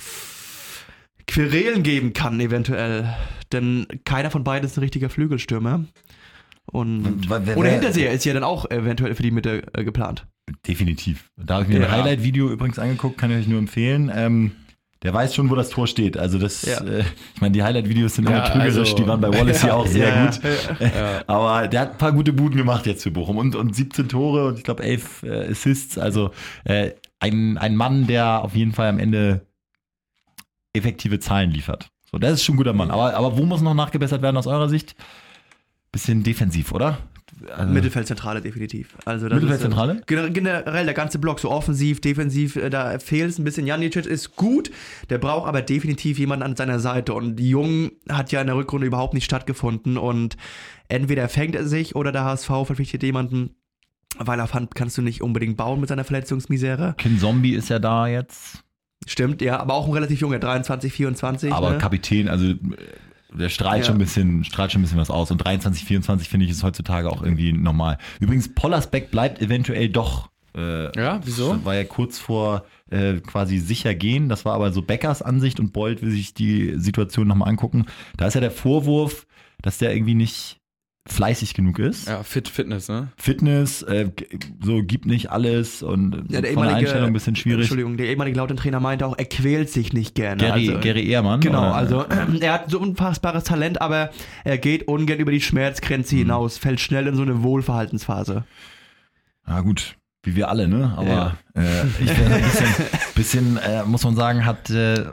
Querelen 1.26 1.82
geben 1.82 2.12
kann, 2.12 2.40
eventuell. 2.40 3.14
Denn 3.52 3.86
keiner 4.04 4.30
von 4.30 4.42
beiden 4.42 4.66
ist 4.68 4.76
ein 4.76 4.80
richtiger 4.80 5.08
Flügelstürmer. 5.10 5.84
Und 6.72 7.28
Wer- 7.28 7.46
wer- 7.46 7.56
oder 7.56 7.70
Hinterseher 7.70 8.12
ist 8.12 8.24
ja 8.24 8.32
dann 8.32 8.44
auch 8.44 8.70
eventuell 8.70 9.14
für 9.14 9.22
die 9.22 9.30
Mitte 9.32 9.62
äh, 9.74 9.84
geplant. 9.84 10.26
Definitiv. 10.66 11.30
Da 11.36 11.54
habe 11.54 11.64
ich 11.64 11.68
mir 11.70 11.80
Ja. 11.80 11.86
ein 11.86 11.92
Highlight-Video 11.92 12.48
übrigens 12.50 12.78
angeguckt, 12.78 13.18
kann 13.18 13.30
ich 13.30 13.38
euch 13.38 13.46
nur 13.48 13.58
empfehlen. 13.58 14.10
Ähm, 14.14 14.52
der 15.02 15.14
weiß 15.14 15.34
schon, 15.34 15.48
wo 15.50 15.54
das 15.54 15.70
Tor 15.70 15.86
steht. 15.86 16.16
Also 16.18 16.38
das, 16.38 16.62
Ja. 16.62 16.80
äh, 16.84 17.00
ich 17.34 17.40
meine, 17.40 17.52
die 17.52 17.62
Highlight-Videos 17.62 18.14
sind 18.16 18.28
immer 18.28 18.36
Ja, 18.38 18.48
trügerisch, 18.50 18.76
also- 18.90 18.94
die 18.96 19.06
waren 19.06 19.20
bei 19.20 19.28
Wallace 19.32 19.62
hier 19.62 19.74
auch 19.76 19.86
sehr 19.86 20.08
Ja, 20.08 20.26
gut. 20.26 20.40
Ja. 20.80 21.22
Aber 21.26 21.68
der 21.68 21.80
hat 21.80 21.92
ein 21.92 21.98
paar 21.98 22.12
gute 22.12 22.32
Buden 22.32 22.56
gemacht 22.56 22.86
jetzt 22.86 23.02
für 23.02 23.10
Bochum 23.10 23.36
und, 23.38 23.56
und 23.56 23.74
17 23.74 24.08
Tore 24.08 24.48
und 24.48 24.58
ich 24.58 24.64
glaube 24.64 24.82
11 24.82 25.22
äh, 25.22 25.50
Assists. 25.50 25.98
Also 25.98 26.30
äh, 26.64 26.90
ein, 27.18 27.58
ein 27.58 27.74
Mann, 27.76 28.06
der 28.06 28.42
auf 28.44 28.54
jeden 28.54 28.72
Fall 28.72 28.88
am 28.88 28.98
Ende 28.98 29.46
effektive 30.72 31.18
Zahlen 31.18 31.50
liefert. 31.50 31.90
So, 32.10 32.18
das 32.18 32.34
ist 32.34 32.44
schon 32.44 32.54
ein 32.54 32.58
guter 32.58 32.72
Mann. 32.72 32.90
Aber, 32.90 33.14
aber 33.14 33.36
wo 33.38 33.44
muss 33.44 33.60
noch 33.60 33.74
nachgebessert 33.74 34.22
werden 34.22 34.36
aus 34.36 34.46
eurer 34.46 34.68
Sicht? 34.68 34.94
Bisschen 35.92 36.22
defensiv, 36.22 36.72
oder? 36.72 36.98
Also, 37.56 37.72
Mittelfeldzentrale 37.72 38.40
definitiv. 38.42 38.96
Also 39.06 39.26
Mittelfeldzentrale? 39.26 39.94
Ist, 39.94 40.00
äh, 40.10 40.14
gener- 40.14 40.30
generell 40.30 40.84
der 40.84 40.94
ganze 40.94 41.18
Block, 41.18 41.40
so 41.40 41.50
offensiv, 41.50 42.00
defensiv, 42.00 42.56
äh, 42.56 42.68
da 42.70 42.98
fehlt 42.98 43.30
es 43.30 43.38
ein 43.38 43.44
bisschen. 43.44 43.66
Janicic 43.66 44.04
ist 44.06 44.36
gut, 44.36 44.70
der 45.08 45.18
braucht 45.18 45.48
aber 45.48 45.62
definitiv 45.62 46.18
jemanden 46.18 46.42
an 46.44 46.56
seiner 46.56 46.80
Seite. 46.80 47.14
Und 47.14 47.36
die 47.36 47.48
Jungen 47.48 47.92
hat 48.10 48.30
ja 48.30 48.40
in 48.40 48.46
der 48.48 48.56
Rückrunde 48.56 48.86
überhaupt 48.86 49.14
nicht 49.14 49.24
stattgefunden. 49.24 49.96
Und 49.96 50.36
entweder 50.88 51.28
fängt 51.28 51.54
er 51.54 51.66
sich 51.66 51.96
oder 51.96 52.12
der 52.12 52.24
HSV 52.24 52.46
verpflichtet 52.66 53.02
jemanden, 53.02 53.54
weil 54.18 54.40
auf 54.40 54.52
Hand 54.52 54.74
kannst 54.74 54.98
du 54.98 55.02
nicht 55.02 55.22
unbedingt 55.22 55.56
bauen 55.56 55.80
mit 55.80 55.88
seiner 55.88 56.04
Verletzungsmisere. 56.04 56.94
Kin 56.98 57.18
Zombie 57.18 57.54
ist 57.54 57.70
ja 57.70 57.78
da 57.78 58.06
jetzt. 58.06 58.62
Stimmt, 59.06 59.40
ja, 59.40 59.58
aber 59.58 59.74
auch 59.74 59.86
ein 59.86 59.94
relativ 59.94 60.20
junger, 60.20 60.38
23, 60.40 60.92
24. 60.92 61.52
Aber 61.54 61.70
ne? 61.70 61.78
Kapitän, 61.78 62.28
also 62.28 62.44
äh, 62.44 62.56
der 63.32 63.48
strahlt 63.48 63.80
Ja. 63.80 63.84
schon 63.86 63.96
ein 63.96 63.98
bisschen, 63.98 64.44
strahlt 64.44 64.72
schon 64.72 64.80
ein 64.80 64.84
bisschen 64.84 64.98
was 64.98 65.10
aus. 65.10 65.30
Und 65.30 65.38
23, 65.38 65.84
24 65.84 66.28
finde 66.28 66.46
ich 66.46 66.52
ist 66.52 66.62
heutzutage 66.62 67.10
auch 67.10 67.22
irgendwie 67.22 67.52
normal. 67.52 67.98
Übrigens, 68.20 68.54
Pollersbeck 68.54 69.10
bleibt 69.10 69.40
eventuell 69.40 69.88
doch. 69.88 70.30
Äh, 70.56 70.96
Ja, 70.98 71.20
wieso? 71.24 71.64
War 71.64 71.74
ja 71.76 71.84
kurz 71.84 72.18
vor 72.18 72.64
äh, 72.90 73.14
quasi 73.20 73.58
sicher 73.58 73.94
gehen. 73.94 74.28
Das 74.28 74.44
war 74.44 74.54
aber 74.54 74.72
so 74.72 74.82
Beckers 74.82 75.22
Ansicht 75.22 75.60
und 75.60 75.72
Bold 75.72 76.02
will 76.02 76.10
sich 76.10 76.34
die 76.34 76.74
Situation 76.76 77.28
nochmal 77.28 77.48
angucken. 77.48 77.86
Da 78.16 78.26
ist 78.26 78.34
ja 78.34 78.40
der 78.40 78.50
Vorwurf, 78.50 79.26
dass 79.62 79.78
der 79.78 79.94
irgendwie 79.94 80.14
nicht 80.14 80.59
fleißig 81.08 81.54
genug 81.54 81.78
ist. 81.78 82.08
Ja, 82.08 82.22
Fit, 82.22 82.46
Fitness, 82.48 82.88
ne? 82.88 83.08
Fitness, 83.16 83.82
äh, 83.82 84.10
so 84.62 84.82
gibt 84.82 85.06
nicht 85.06 85.30
alles 85.30 85.82
und 85.82 86.12
Ja, 86.14 86.18
der 86.18 86.24
von 86.28 86.42
der 86.42 86.50
ehemalige- 86.50 86.76
Einstellung 86.76 87.06
ein 87.08 87.12
bisschen 87.14 87.36
schwierig. 87.36 87.60
Entschuldigung, 87.62 87.96
der 87.96 88.06
ehemalige 88.08 88.36
Lautern-Trainer 88.36 88.80
meinte 88.80 89.06
auch, 89.06 89.16
er 89.16 89.24
quält 89.24 89.70
sich 89.70 89.92
nicht 89.92 90.14
gerne. 90.14 90.36
Gary, 90.42 90.68
also, 90.68 90.80
Gary 90.80 91.08
Ehrmann. 91.08 91.40
Genau, 91.40 91.60
oder? 91.60 91.74
also 91.74 92.04
er 92.40 92.52
hat 92.52 92.70
so 92.70 92.78
unfassbares 92.80 93.44
Talent, 93.44 93.80
aber 93.80 94.10
er 94.44 94.58
geht 94.58 94.88
ungern 94.88 95.18
über 95.18 95.32
die 95.32 95.40
Schmerzgrenze 95.40 96.14
Mhm. 96.14 96.18
hinaus, 96.20 96.58
fällt 96.58 96.80
schnell 96.80 97.06
in 97.06 97.16
so 97.16 97.22
eine 97.22 97.42
Wohlverhaltensphase. 97.42 98.44
Ja 99.48 99.60
gut, 99.62 99.96
wie 100.22 100.36
wir 100.36 100.50
alle, 100.50 100.68
ne? 100.68 100.92
Aber 100.96 101.38
äh, 101.56 101.86
ich 102.04 102.10
finde 102.10 102.34
ein 102.36 102.42
bisschen, 102.42 102.68
bisschen 103.14 103.56
äh, 103.56 103.84
muss 103.84 104.04
man 104.04 104.14
sagen, 104.16 104.44
hat 104.44 104.68
äh, 104.70 105.06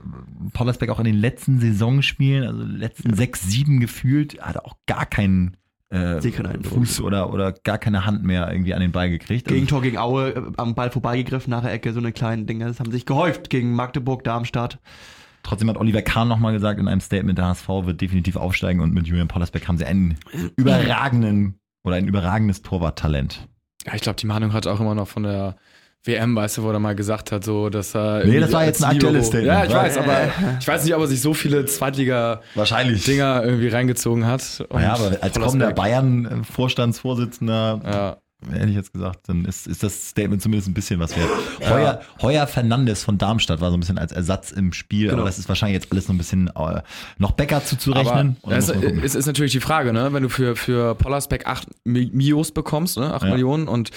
Pollersbeck 0.54 0.89
auch 0.89 1.00
in 1.00 1.06
den 1.06 1.15
letzten 1.17 1.60
Saisonspielen, 1.62 2.45
also 2.45 2.62
letzten 2.62 3.13
sechs, 3.15 3.41
sieben 3.43 3.80
gefühlt, 3.80 4.39
hat 4.41 4.56
er 4.58 4.65
auch 4.65 4.76
gar 4.86 5.06
keinen 5.06 5.56
äh. 5.89 6.21
Fuß 6.21 7.02
oder, 7.02 7.32
oder 7.32 7.54
gar 7.54 7.78
keine 7.78 8.06
Hand 8.06 8.23
mehr 8.23 8.52
irgendwie 8.52 8.73
an 8.73 8.82
den 8.82 8.91
Ball 8.91 9.10
gekriegt. 9.10 9.47
Also, 9.47 9.54
Gegentor 9.54 9.82
gegen 9.82 9.97
Aue, 9.97 10.30
äh, 10.32 10.41
am 10.58 10.76
Ball 10.76 10.91
vorbeigegriffen, 10.91 11.52
nach 11.52 11.62
der 11.62 11.71
Ecke, 11.71 11.93
so 11.93 12.00
eine 12.00 12.12
kleinen 12.12 12.45
Dinge. 12.45 12.65
Das 12.65 12.80
haben 12.80 12.91
sich 12.91 13.06
gehäuft 13.06 13.50
gegen 13.50 13.73
Magdeburg, 13.73 14.23
Darmstadt. 14.23 14.80
trotzdem 15.43 15.69
hat 15.69 15.78
Oliver 15.78 16.02
Kahn 16.02 16.28
nochmal 16.28 16.54
gesagt 16.54 16.80
in 16.80 16.88
einem 16.88 17.02
Statement, 17.02 17.38
der 17.38 17.45
HSV 17.47 17.67
wird 17.67 18.02
definitiv 18.02 18.36
aufsteigen 18.36 18.82
und 18.82 18.93
mit 18.93 19.08
Julian 19.08 19.28
Pollersbeck 19.28 19.67
haben 19.67 19.78
sie 19.78 19.86
einen 19.86 20.17
überragenden 20.58 21.60
oder 21.84 21.95
ein 21.95 22.08
überragendes 22.08 22.62
Torwarttalent. 22.63 23.47
Ja, 23.86 23.95
ich 23.95 24.02
glaube, 24.02 24.19
die 24.19 24.28
Meinung 24.28 24.52
hat 24.52 24.67
auch 24.67 24.82
immer 24.82 24.95
noch 24.95 25.08
von 25.08 25.23
der 25.23 25.56
WM, 26.08 26.36
weißt 26.36 26.58
du, 26.58 26.63
wo 26.63 26.72
er 26.72 26.80
mal 26.80 26.96
gesagt 26.96 27.32
hat, 27.32 27.43
so, 27.43 27.70
dass 27.70 27.96
er. 27.96 28.26
Nee, 28.26 28.39
das 28.39 28.52
war 28.52 28.65
jetzt 28.65 28.84
ein 28.84 28.91
aktuelles 28.91 29.28
Statement, 29.28 29.48
Ja, 29.48 29.65
ich 29.65 29.74
weiß, 29.74 29.98
aber 29.98 30.17
ich 30.60 30.67
weiß 30.67 30.86
nicht, 30.86 30.96
ob 30.96 31.02
er 31.02 31.08
sich 31.08 31.22
so 31.22 31.34
viele 31.34 31.65
Zweitliga-Dinger 31.65 33.43
irgendwie 33.43 33.67
reingezogen 33.67 34.26
hat. 34.26 34.65
Ja, 34.72 34.93
aber 34.93 35.17
als 35.22 35.39
kommender 35.39 35.74
Bayern-Vorstandsvorsitzender 35.74 37.82
Ja, 37.86 38.17
Hätte 38.52 38.69
ich 38.69 38.76
jetzt 38.76 38.93
gesagt, 38.93 39.21
dann 39.28 39.45
ist, 39.45 39.65
ist 39.65 39.82
das 39.82 40.10
Statement 40.10 40.43
zumindest 40.43 40.69
ein 40.69 40.76
bisschen 40.76 41.00
was 41.00 41.17
wert. 41.17 41.28
Heuer, 41.67 42.02
Heuer 42.21 42.45
Fernandes 42.45 43.04
von 43.04 43.17
Darmstadt 43.17 43.62
war 43.62 43.71
so 43.71 43.78
ein 43.78 43.80
bisschen 43.80 43.97
als 43.97 44.12
Ersatz 44.12 44.52
im 44.52 44.73
Spiel, 44.73 45.08
Genau. 45.08 45.21
aber 45.21 45.26
das 45.30 45.39
ist 45.39 45.50
wahrscheinlich 45.50 45.73
jetzt 45.82 45.91
alles 45.91 46.06
so 46.06 46.13
ein 46.13 46.19
bisschen 46.19 46.47
äh, 46.56 46.82
noch 47.17 47.32
Becker 47.32 47.65
zuzurechnen. 47.65 48.38
Es, 48.47 48.69
es 48.69 49.15
ist 49.15 49.26
natürlich 49.26 49.54
die 49.54 49.60
Frage, 49.60 49.91
ne? 49.91 50.13
wenn 50.13 50.21
du 50.21 50.30
für, 50.30 50.56
für 50.56 50.93
Pollersbeck 50.93 51.47
8 51.47 51.67
Mios 51.86 52.52
bekommst, 52.52 52.97
ne? 53.00 53.12
8 53.12 53.23
Ja. 53.23 53.30
Millionen 53.32 53.67
und 53.67 53.89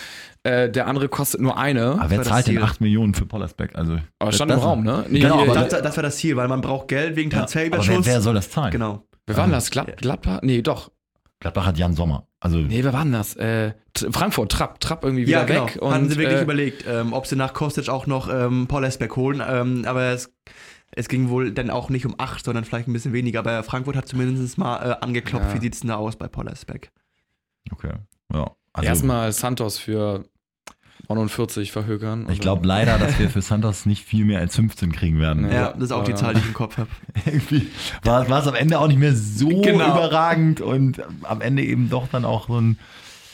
äh, 0.43 0.71
der 0.71 0.87
andere 0.87 1.11
kostet 1.11 1.43
nur 1.43 1.59
eine. 1.59 1.93
aber 2.01 2.09
wer 2.09 2.23
zahlt 2.23 2.47
denn 2.47 2.55
Ziel. 2.55 2.63
8 2.63 2.81
Millionen 2.81 3.13
für 3.13 3.27
Pollersbeck? 3.27 3.77
Also, 3.77 3.99
Aber 4.19 4.31
das- 4.31 4.37
stand 4.37 4.53
im 4.53 4.59
Raum, 4.59 4.83
ne? 4.83 5.05
Nee, 5.11 5.21
Genau, 5.21 5.43
aber 5.43 5.53
Das, 5.53 5.83
das 5.83 5.97
war 5.97 6.03
das 6.03 6.17
Ziel, 6.17 6.37
weil 6.37 6.49
man 6.49 6.63
braucht 6.63 6.89
Geld 6.89 7.15
wegen 7.15 7.31
Ja, 7.31 7.41
aber 7.43 7.47
wer, 7.53 7.71
Transferüberschuss. 7.71 8.07
wer 8.07 8.21
soll 8.23 8.35
das 8.35 8.49
zahlen? 8.51 8.71
Genau. 8.73 9.05
wer 9.27 9.37
war 9.37 9.45
denn 9.45 9.53
das? 9.53 9.71
Glad, 9.71 9.99
Gladbach? 9.99 10.41
Nee, 10.43 10.63
doch. 10.63 10.91
Gladbach 11.41 11.67
hat 11.67 11.79
Jan 11.79 11.95
Sommer. 11.95 12.27
Also, 12.39 12.59
Nee, 12.59 12.85
wer 12.85 12.93
war 12.93 13.03
denn 13.03 13.13
das? 13.13 13.35
Äh, 13.37 13.73
Frankfurt, 14.11 14.53
Trapp, 14.53 14.79
Trapp 14.81 15.05
irgendwie 15.05 15.27
wieder 15.27 15.41
Ja, 15.41 15.45
genau. 15.45 15.67
weg. 15.67 15.79
Und, 15.81 15.93
Hatten 15.93 16.09
sie 16.11 16.17
wirklich 16.17 16.39
äh, 16.39 16.43
überlegt, 16.43 16.85
ähm, 16.87 17.13
ob 17.13 17.27
sie 17.27 17.37
nach 17.37 17.55
Kostic 17.55 17.89
auch 17.89 18.07
noch 18.07 18.29
ähm, 18.33 18.67
Paul 18.67 18.85
Esbeck 18.85 19.17
holen. 19.17 19.43
Ähm, 19.47 19.85
aber 19.87 20.13
es, 20.13 20.33
es 20.93 21.09
ging 21.09 21.29
wohl 21.31 21.51
dann 21.53 21.71
auch 21.71 21.89
nicht 21.89 22.05
um 22.07 22.15
acht, 22.19 22.45
sondern 22.45 22.65
vielleicht 22.65 22.89
ein 22.89 22.93
bisschen 22.93 23.13
weniger. 23.15 23.39
Aber 23.41 23.63
Frankfurt 23.63 23.97
hat 23.97 24.07
zumindest 24.07 24.59
mal 24.59 24.77
äh, 24.91 24.97
angeklopft, 25.05 25.49
Ja. 25.49 25.55
wie 25.55 25.61
sieht's 25.61 25.81
denn 25.81 25.89
da 25.89 25.97
aus 25.97 26.17
bei 26.17 26.29
Paul 26.29 26.49
Esbeck. 26.49 26.91
okay. 27.73 27.93
Ja. 28.33 28.51
Also, 28.73 28.89
Erstmal 28.89 29.33
Santos 29.33 29.79
für 29.79 30.25
49 31.09 31.73
verhökern. 31.73 32.27
ich 32.31 32.41
glaube 32.41 32.67
leider, 32.67 32.99
dass 32.99 33.19
wir 33.19 33.31
für 33.31 33.43
Santos 33.43 33.87
nicht 33.87 34.05
viel 34.05 34.25
mehr 34.25 34.41
als 34.41 34.57
15 34.57 34.93
kriegen 34.93 35.21
werden. 35.21 35.43
Nee. 35.49 35.55
Ja, 35.55 35.73
das 35.73 35.85
ist 35.85 35.93
auch 35.93 36.05
die 36.05 36.15
Zahl, 36.15 36.35
die 36.35 36.41
ich 36.41 36.47
im 36.47 36.55
Kopf 36.55 36.79
habe. 36.79 36.91
Irgendwie 37.27 37.69
war, 38.03 38.29
es 38.29 38.47
am 38.47 38.55
Ende 38.55 38.79
auch 38.79 38.89
nicht 38.89 38.99
mehr 38.99 39.15
so 39.15 39.49
Genau. 39.49 39.87
überragend 39.87 40.61
und 40.61 41.03
am 41.23 41.41
Ende 41.41 41.63
eben 41.65 41.91
doch 41.91 42.09
dann 42.09 42.25
auch 42.25 42.49
so 42.49 42.61
ein 42.61 42.79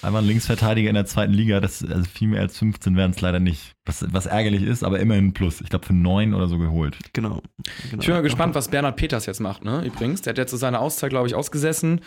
einmal 0.02 0.22
ein 0.22 0.28
Linksverteidiger 0.28 0.88
in 0.88 0.94
der 0.94 1.06
zweiten 1.06 1.32
Liga. 1.32 1.60
Das, 1.60 1.84
also 1.84 2.04
viel 2.04 2.28
mehr 2.28 2.40
als 2.40 2.58
15 2.58 2.96
wären 2.96 3.10
es 3.10 3.20
leider 3.20 3.40
nicht. 3.40 3.72
Was, 3.84 4.04
was 4.12 4.26
ärgerlich 4.26 4.62
ist, 4.62 4.84
aber 4.84 5.00
immerhin 5.00 5.26
ein 5.28 5.32
Plus. 5.34 5.60
Ich 5.60 5.68
glaube 5.68 5.86
für 5.86 5.94
neun 5.94 6.34
oder 6.34 6.48
so 6.48 6.58
geholt. 6.58 6.96
Genau. 7.12 7.42
genau. 7.90 8.00
Ich 8.00 8.06
bin 8.06 8.14
mal 8.14 8.22
gespannt, 8.22 8.54
was 8.54 8.68
Bernhard 8.68 8.96
Peters 8.96 9.26
jetzt 9.26 9.40
macht, 9.40 9.64
ne? 9.64 9.82
Übrigens, 9.84 10.22
der 10.22 10.32
hat 10.32 10.38
jetzt 10.38 10.50
so 10.50 10.56
seine 10.56 10.78
Auszeit, 10.78 11.10
glaube 11.10 11.26
ich, 11.26 11.34
ausgesessen. 11.34 12.00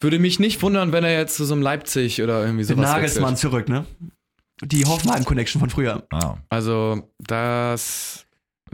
Würde 0.00 0.18
mich 0.18 0.40
nicht 0.40 0.60
wundern, 0.62 0.92
wenn 0.92 1.04
er 1.04 1.16
jetzt 1.16 1.36
zu 1.36 1.44
so 1.44 1.54
einem 1.54 1.62
Leipzig 1.62 2.22
oder 2.22 2.44
irgendwie 2.44 2.64
sowas 2.64 2.90
Nagelsmann 2.90 3.32
wechselt. 3.32 3.38
zurück, 3.38 3.68
ne? 3.68 3.84
Die 4.64 4.84
Hoffenheim-Connection 4.84 5.60
von 5.60 5.70
früher. 5.70 6.06
Ah. 6.12 6.36
Also, 6.48 7.10
das 7.18 8.23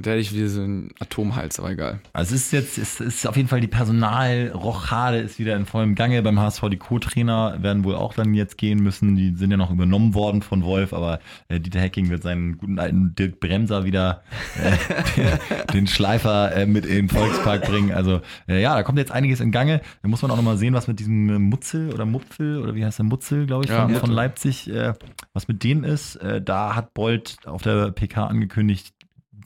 werde 0.04 0.20
ich 0.20 0.34
wie 0.34 0.46
so 0.46 0.62
ein 0.62 0.90
Atomhals, 1.00 1.58
aber 1.58 1.70
egal. 1.70 2.00
Also 2.12 2.34
es 2.34 2.46
ist 2.46 2.52
jetzt, 2.52 2.78
es 2.78 3.00
ist 3.00 3.26
auf 3.26 3.36
jeden 3.36 3.48
Fall 3.48 3.60
die 3.60 3.66
Personalrochade 3.66 5.18
ist 5.18 5.38
wieder 5.38 5.56
in 5.56 5.66
vollem 5.66 5.94
Gange. 5.94 6.22
Beim 6.22 6.38
HSV 6.38 6.62
die 6.70 6.76
Co-Trainer 6.76 7.62
werden 7.62 7.84
wohl 7.84 7.94
auch 7.94 8.14
dann 8.14 8.34
jetzt 8.34 8.58
gehen 8.58 8.82
müssen. 8.82 9.16
Die 9.16 9.34
sind 9.34 9.50
ja 9.50 9.56
noch 9.56 9.70
übernommen 9.70 10.14
worden 10.14 10.42
von 10.42 10.64
Wolf, 10.64 10.92
aber 10.92 11.20
äh, 11.48 11.60
Dieter 11.60 11.80
Hecking 11.80 12.10
wird 12.10 12.22
seinen 12.22 12.58
guten 12.58 12.78
alten 12.78 13.14
Dirk 13.14 13.40
Bremser 13.40 13.84
wieder 13.84 14.22
äh, 14.62 15.36
den, 15.72 15.86
Schleifer 15.86 16.54
äh, 16.54 16.66
mit 16.66 16.86
in 16.86 16.94
den 16.94 17.08
Volkspark 17.08 17.62
bringen. 17.62 17.92
Also 17.92 18.20
äh, 18.48 18.60
ja, 18.60 18.74
da 18.74 18.82
kommt 18.82 18.98
jetzt 18.98 19.12
einiges 19.12 19.40
in 19.40 19.52
Gange. 19.52 19.80
Da 20.02 20.08
muss 20.08 20.22
man 20.22 20.30
auch 20.30 20.36
nochmal 20.36 20.56
sehen, 20.56 20.74
was 20.74 20.88
mit 20.88 21.00
diesem 21.00 21.28
äh, 21.28 21.38
Mutzel 21.38 21.92
oder 21.92 22.06
Mupfel 22.06 22.58
oder 22.58 22.74
wie 22.74 22.84
heißt 22.84 22.98
der 22.98 23.06
Mutzel, 23.06 23.46
glaube 23.46 23.64
ich, 23.64 23.70
Ja, 23.70 23.82
von, 23.88 23.94
von 23.96 24.10
Leipzig, 24.10 24.70
äh, 24.70 24.94
was 25.32 25.48
mit 25.48 25.62
denen 25.64 25.84
ist. 25.84 26.18
Da 26.44 26.74
hat 26.74 26.94
Bolt 26.94 27.36
auf 27.44 27.62
der 27.62 27.90
PK 27.90 28.26
angekündigt, 28.26 28.94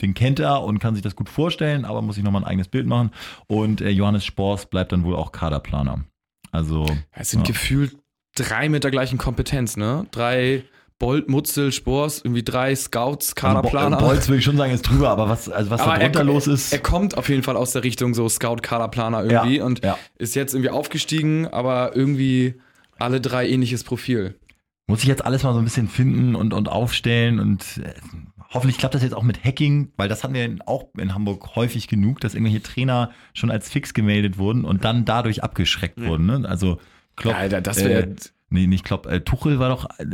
den 0.00 0.14
kennt 0.14 0.38
er 0.40 0.62
und 0.62 0.78
kann 0.78 0.94
sich 0.94 1.02
das 1.02 1.16
gut 1.16 1.28
vorstellen, 1.28 1.84
aber 1.84 2.02
muss 2.02 2.14
sich 2.16 2.24
nochmal 2.24 2.42
ein 2.42 2.48
eigenes 2.48 2.68
Bild 2.68 2.86
machen. 2.86 3.10
Und 3.46 3.80
äh, 3.80 3.90
Johannes 3.90 4.24
Spors 4.24 4.66
bleibt 4.66 4.92
dann 4.92 5.04
wohl 5.04 5.16
auch 5.16 5.32
Kaderplaner. 5.32 6.04
Also, 6.52 6.86
Es 7.12 7.30
sind 7.30 7.40
Ja. 7.40 7.46
gefühlt 7.52 7.96
drei 8.36 8.68
mit 8.68 8.84
der 8.84 8.90
gleichen 8.90 9.18
Kompetenz, 9.18 9.76
ne? 9.76 10.06
Drei 10.10 10.64
Bolt, 11.00 11.28
Mutzel, 11.28 11.72
Spors, 11.72 12.20
irgendwie 12.24 12.44
drei 12.44 12.74
Scouts, 12.74 13.34
Kaderplaner. 13.34 13.96
also 13.96 14.06
Bo- 14.06 14.12
Bolz 14.12 14.28
würde 14.28 14.38
ich 14.38 14.44
schon 14.44 14.56
sagen, 14.56 14.72
ist 14.72 14.82
drüber, 14.82 15.10
aber 15.10 15.28
was, 15.28 15.48
also 15.48 15.68
was 15.70 15.80
da 15.80 15.86
Aber 15.88 15.98
drunter 15.98 16.20
er, 16.20 16.24
los 16.24 16.46
ist. 16.46 16.72
Er 16.72 16.78
kommt 16.78 17.16
auf 17.18 17.28
jeden 17.28 17.42
Fall 17.42 17.56
aus 17.56 17.72
der 17.72 17.82
Richtung 17.82 18.14
so 18.14 18.28
Scout-Kaderplaner 18.28 19.24
irgendwie 19.24 19.56
Ja, 19.58 19.64
und 19.64 19.84
ja. 19.84 19.98
ist 20.18 20.36
jetzt 20.36 20.54
irgendwie 20.54 20.70
aufgestiegen, 20.70 21.48
aber 21.48 21.96
irgendwie 21.96 22.54
alle 22.98 23.20
drei 23.20 23.48
ähnliches 23.48 23.82
Profil. 23.82 24.38
Muss 24.86 25.00
ich 25.02 25.08
jetzt 25.08 25.24
alles 25.24 25.42
mal 25.42 25.52
so 25.52 25.58
ein 25.58 25.64
bisschen 25.64 25.88
finden 25.88 26.36
und, 26.36 26.54
und 26.54 26.68
aufstellen 26.68 27.40
und 27.40 27.78
äh, 27.78 27.94
hoffentlich 28.54 28.78
klappt 28.78 28.94
das 28.94 29.02
jetzt 29.02 29.14
auch 29.14 29.22
mit 29.22 29.44
Hacking, 29.44 29.92
weil 29.96 30.08
das 30.08 30.24
hatten 30.24 30.34
wir 30.34 30.56
auch 30.66 30.86
in 30.96 31.12
Hamburg 31.14 31.54
häufig 31.56 31.88
genug, 31.88 32.20
dass 32.20 32.34
irgendwelche 32.34 32.62
Trainer 32.62 33.10
schon 33.34 33.50
als 33.50 33.68
fix 33.68 33.92
gemeldet 33.92 34.38
wurden 34.38 34.64
und 34.64 34.84
dann 34.84 35.04
dadurch 35.04 35.42
abgeschreckt 35.42 36.00
Ja. 36.00 36.06
wurden. 36.06 36.26
Ne? 36.26 36.48
Also 36.48 36.78
Klopp, 37.16 37.36
Alter, 37.36 37.60
das 37.60 37.84
wäre 37.84 38.02
äh, 38.04 38.14
nee, 38.50 38.66
nicht 38.66 38.84
Klopp, 38.84 39.06
äh, 39.06 39.20
Tuchel 39.20 39.58
war 39.58 39.68
doch 39.68 39.88
äh, 39.98 40.06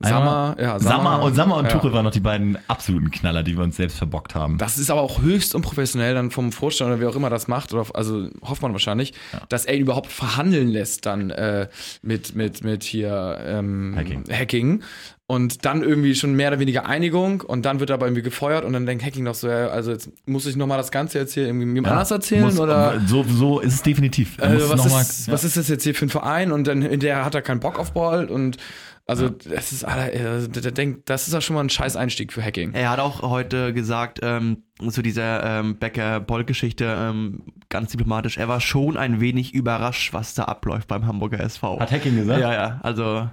Sammer, 0.00 0.56
ja, 0.60 0.78
Sammer 0.80 1.22
und 1.22 1.34
Sammer 1.34 1.56
und 1.56 1.66
ja. 1.66 1.70
Tuchel 1.70 1.92
waren 1.92 2.04
noch 2.04 2.10
die 2.10 2.20
beiden 2.20 2.58
absoluten 2.68 3.10
Knaller, 3.10 3.42
die 3.42 3.56
wir 3.56 3.64
uns 3.64 3.76
selbst 3.76 3.96
verbockt 3.96 4.34
haben. 4.34 4.58
Das 4.58 4.76
ist 4.76 4.90
aber 4.90 5.00
auch 5.00 5.22
höchst 5.22 5.54
unprofessionell 5.54 6.14
dann 6.14 6.30
vom 6.30 6.52
Vorstand 6.52 6.90
oder 6.90 7.00
wer 7.00 7.08
auch 7.08 7.16
immer 7.16 7.30
das 7.30 7.48
macht, 7.48 7.72
oder 7.72 7.86
also 7.94 8.28
hofft 8.42 8.60
man 8.60 8.72
wahrscheinlich, 8.72 9.14
dass 9.48 9.64
er 9.64 9.74
ihn 9.76 9.82
überhaupt 9.82 10.10
verhandeln 10.12 10.68
lässt 10.68 11.06
dann 11.06 11.30
äh, 11.30 11.68
mit, 12.02 12.34
mit, 12.34 12.64
mit 12.64 12.82
hier 12.82 13.38
ähm, 13.46 13.94
Hacking. 13.96 14.24
Hacking. 14.30 14.82
Und 15.26 15.64
dann 15.64 15.82
irgendwie 15.82 16.14
schon 16.14 16.34
mehr 16.34 16.48
oder 16.48 16.58
weniger 16.58 16.84
Einigung 16.84 17.40
und 17.40 17.64
dann 17.64 17.80
wird 17.80 17.88
er 17.90 17.94
aber 17.94 18.04
irgendwie 18.06 18.20
gefeuert 18.20 18.62
und 18.62 18.74
dann 18.74 18.84
denkt 18.84 19.02
Hacking 19.02 19.24
doch 19.24 19.34
so, 19.34 19.48
ja, 19.48 19.68
also 19.68 19.90
jetzt 19.90 20.10
muss 20.26 20.44
ich 20.44 20.54
nochmal 20.54 20.76
das 20.76 20.90
Ganze 20.90 21.18
jetzt 21.18 21.32
hier 21.32 21.46
irgendwie 21.46 21.64
jemand 21.66 21.86
Ja, 21.86 21.92
anders 21.92 22.10
erzählen 22.10 22.44
muss, 22.44 22.58
oder 22.60 23.00
So, 23.06 23.22
so 23.24 23.60
ist 23.60 23.72
es 23.72 23.82
definitiv. 23.82 24.36
Also, 24.38 24.68
was, 24.68 24.84
noch 24.84 24.90
mal- 24.90 25.00
ist, 25.00 25.26
ja. 25.26 25.32
was 25.32 25.42
ist 25.44 25.56
das 25.56 25.68
jetzt 25.68 25.82
hier 25.82 25.94
für 25.94 26.04
ein 26.04 26.10
Verein 26.10 26.52
und 26.52 26.66
dann 26.66 26.82
hinterher 26.82 27.24
hat 27.24 27.34
er 27.34 27.40
keinen 27.40 27.60
Bock 27.60 27.78
auf 27.78 27.92
Ball 27.92 28.26
und 28.26 28.58
also 29.06 29.28
das 29.30 29.72
ist, 29.72 29.82
äh, 29.84 30.46
der, 30.48 30.62
der 30.62 30.72
denkt, 30.72 31.08
das 31.08 31.26
ist 31.26 31.32
ja 31.34 31.40
schon 31.40 31.54
mal 31.54 31.60
ein 31.64 31.70
scheiß 31.70 31.96
Einstieg 31.96 32.30
für 32.32 32.42
Hacking. 32.42 32.72
Er 32.74 32.90
hat 32.90 33.00
auch 33.00 33.22
heute 33.22 33.72
gesagt, 33.72 34.20
ähm, 34.22 34.62
zu 34.90 35.00
dieser 35.02 35.60
ähm, 35.60 35.76
Becker-Boll-Geschichte, 35.78 36.96
ähm, 36.98 37.42
ganz 37.68 37.90
diplomatisch, 37.92 38.36
er 38.38 38.48
war 38.48 38.60
schon 38.60 38.96
ein 38.98 39.20
wenig 39.20 39.54
überrascht, 39.54 40.12
was 40.12 40.34
da 40.34 40.44
abläuft 40.44 40.88
beim 40.88 41.06
Hamburger 41.06 41.40
SV. 41.40 41.80
Hat 41.80 41.90
Hacking 41.92 42.16
gesagt? 42.16 42.40
Ja, 42.40 42.52
ja, 42.52 42.80
also 42.82 43.28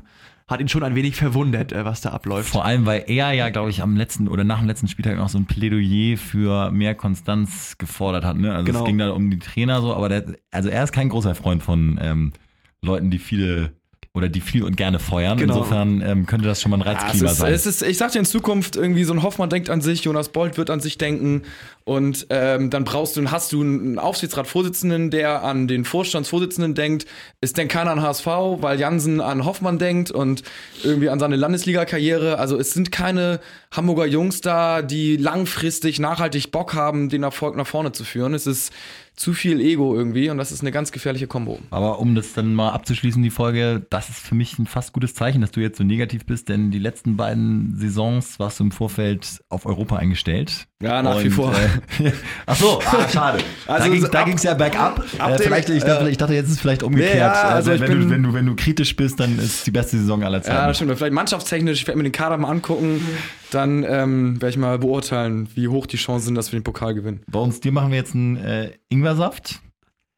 hat 0.52 0.60
ihn 0.62 0.68
schon 0.68 0.84
ein 0.84 0.96
wenig 0.96 1.16
verwundert, 1.16 1.72
äh, 1.72 1.86
was 1.86 2.02
da 2.02 2.10
abläuft. 2.12 2.50
Vor 2.50 2.66
allem, 2.66 2.86
weil 2.86 3.06
er 3.08 3.32
ja, 3.32 3.50
glaube 3.50 3.70
ich, 3.70 3.82
am 3.82 3.96
letzten 3.96 4.28
oder 4.28 4.44
nach 4.44 4.60
dem 4.60 4.68
letzten 4.68 4.88
Spieltag 4.88 5.18
noch 5.18 5.30
so 5.30 5.38
ein 5.38 5.46
Plädoyer 5.46 6.18
für 6.18 6.70
mehr 6.72 6.94
Konstanz 6.94 7.78
gefordert 7.78 8.26
hat. 8.26 8.38
Ne? 8.38 8.54
Also 8.54 8.66
Genau. 8.66 8.80
es 8.80 8.86
ging 8.86 8.98
da 8.98 9.10
um 9.12 9.30
die 9.32 9.40
Trainer 9.40 9.82
so, 9.82 9.96
aber 9.96 10.10
der, 10.10 10.36
also 10.52 10.70
er 10.70 10.84
ist 10.84 10.92
kein 10.92 11.10
großer 11.10 11.34
Freund 11.34 11.64
von 11.64 12.00
ähm, 12.02 12.34
Leuten, 12.82 13.10
die 13.10 13.20
viele 13.20 13.72
oder 14.14 14.28
die 14.28 14.42
viel 14.42 14.64
und 14.64 14.76
gerne 14.76 15.00
feuern. 15.00 15.38
Genau. 15.38 15.56
Insofern 15.58 16.02
ähm, 16.02 16.26
könnte 16.26 16.46
das 16.46 16.62
schon 16.62 16.72
mal 16.72 16.78
ein 16.78 16.86
Ja, 16.86 16.92
Reizklima 17.00 17.32
ist, 17.32 17.38
sein. 17.38 17.54
es 17.54 17.66
ist, 17.66 17.82
ich 17.82 17.98
sag 17.98 18.12
dir 18.12 18.20
in 18.20 18.26
Zukunft 18.26 18.76
irgendwie 18.76 19.06
so 19.06 19.14
ein 19.14 19.24
Hoffmann 19.24 19.50
denkt 19.50 19.70
an 19.70 19.80
sich, 19.80 20.04
Jonas 20.04 20.30
Bolt 20.30 20.58
wird 20.58 20.70
an 20.70 20.82
sich 20.82 20.98
denken 20.98 21.44
und 21.86 22.28
ähm, 22.30 22.70
dann 22.70 22.84
brauchst 22.84 23.16
du, 23.16 23.32
hast 23.32 23.54
du 23.54 23.62
einen 23.62 23.98
Aufsichtsratsvorsitzenden, 24.00 25.12
der 25.12 25.44
an 25.44 25.68
den 25.70 25.86
Vorstandsvorsitzenden 25.86 26.76
denkt. 26.76 27.06
Es 27.40 27.54
denkt 27.54 27.72
keiner 27.72 27.92
an 27.92 28.02
HSV, 28.02 28.26
weil 28.28 28.80
Jansen 28.80 29.22
an 29.22 29.46
Hoffmann 29.46 29.80
denkt 29.80 30.12
und 30.12 30.44
irgendwie 30.84 31.10
an 31.10 31.20
seine 31.20 31.38
Landesliga-Karriere. 31.38 32.38
Also 32.38 32.58
es 32.60 32.72
sind 32.74 32.92
keine 32.92 33.40
Hamburger 33.72 34.06
Jungs 34.06 34.42
da, 34.42 34.82
die 34.82 35.16
langfristig 35.16 36.00
nachhaltig 36.00 36.52
Bock 36.52 36.74
haben, 36.74 37.08
den 37.08 37.24
Erfolg 37.24 37.56
nach 37.56 37.68
vorne 37.68 37.94
zu 37.94 38.04
führen. 38.04 38.34
Es 38.34 38.46
ist 38.46 38.74
zu 39.22 39.34
viel 39.34 39.60
Ego 39.62 39.94
irgendwie 39.96 40.32
und 40.32 40.38
das 40.40 40.52
ist 40.52 40.62
eine 40.62 40.72
ganz 40.72 40.92
gefährliche 40.92 41.28
Kombo. 41.28 41.60
Aber 41.70 42.00
um 42.00 42.16
das 42.16 42.34
dann 42.34 42.56
mal 42.56 42.70
abzuschließen, 42.72 43.22
die 43.22 43.30
Folge, 43.30 43.86
das 43.92 44.10
ist 44.10 44.18
für 44.20 44.34
mich 44.34 44.58
ein 44.58 44.66
fast 44.66 44.94
gutes 44.94 45.14
Zeichen, 45.14 45.42
dass 45.42 45.52
du 45.52 45.60
jetzt 45.60 45.78
so 45.78 45.84
negativ 45.84 46.26
bist, 46.26 46.50
denn 46.50 46.72
die 46.72 46.80
letzten 46.80 47.18
beiden 47.18 47.76
Saisons 47.78 48.40
warst 48.40 48.60
du 48.60 48.64
im 48.64 48.72
Vorfeld 48.72 49.40
auf 49.50 49.68
Europa 49.68 49.98
eingestellt. 49.98 50.66
Ja, 50.82 51.04
nach 51.04 51.20
wie 51.20 51.26
Und, 51.26 51.32
vor. 51.34 51.54
Äh, 51.54 52.12
ach 52.48 52.56
so, 52.56 52.82
ah, 52.84 53.08
schade. 53.08 53.38
Also 53.68 54.08
da 54.08 54.20
ging 54.24 54.30
ging's 54.32 54.42
ja 54.44 54.56
bergab. 54.56 55.06
ab 55.20 55.30
Äh, 55.30 55.38
dem- 55.38 55.44
vielleicht, 55.44 55.70
ich, 55.70 55.84
dachte, 55.84 56.10
ich 56.10 56.18
dachte, 56.18 56.34
jetzt 56.34 56.48
ist 56.48 56.54
es 56.54 56.60
vielleicht 56.60 56.82
umgekehrt. 56.82 57.14
Nee, 57.14 57.20
ja, 57.20 57.32
also 57.32 57.70
Äh, 57.70 57.76
ich 57.76 57.82
wenn, 57.82 57.92
du, 57.92 57.98
bin- 58.00 58.10
wenn, 58.10 58.24
du, 58.24 58.34
wenn 58.34 58.46
du 58.48 58.56
kritisch 58.56 58.96
bist, 58.96 59.20
dann 59.20 59.38
ist 59.38 59.44
es 59.60 59.64
die 59.66 59.72
beste 59.72 59.98
Saison 59.98 60.24
aller 60.24 60.40
Ja, 60.40 60.44
Zeiten. 60.44 60.68
das 60.68 60.78
stimmt. 60.78 60.98
Vielleicht 60.98 61.14
mannschaftstechnisch, 61.14 61.82
ich 61.82 61.88
werde 61.88 62.00
mir 62.00 62.04
den 62.06 62.12
Kader 62.12 62.38
mal 62.40 62.50
angucken, 62.50 63.06
dann 63.54 63.84
ähm, 63.84 64.42
werde 64.42 64.50
ich 64.50 64.58
mal 64.58 64.80
beurteilen, 64.80 65.48
wie 65.56 65.68
hoch 65.68 65.86
die 65.86 65.98
Chancen 65.98 66.28
sind, 66.28 66.36
dass 66.36 66.52
wir 66.52 66.60
den 66.60 66.64
Pokal 66.64 66.94
gewinnen. 66.94 67.22
Bei 67.28 67.40
uns 67.40 67.60
dir 67.60 67.72
machen 67.72 67.92
wir 67.92 67.98
jetzt 67.98 68.16
einen 68.16 68.38
äh, 68.38 68.72
Ingwersaft 68.90 69.62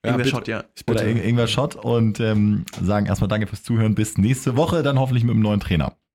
Ingwer 0.04 0.18
bitte. 0.18 0.30
Schott, 0.30 0.48
ja. 0.48 0.64
oder 0.88 1.06
Bitte. 1.06 1.20
Ingwer 1.20 1.48
Shot 1.48 1.76
und 1.76 2.20
ähm, 2.20 2.66
sagen 2.82 3.06
erstmal 3.06 3.30
danke 3.30 3.48
fürs 3.48 3.64
Zuhören. 3.64 3.96
Bis 3.96 4.18
nächste 4.18 4.58
Woche, 4.58 4.84
dann 4.84 5.00
hoffentlich 5.00 5.24
mit 5.24 5.32
einem 5.32 5.42
neuen 5.42 5.62
Trainer. 5.62 5.94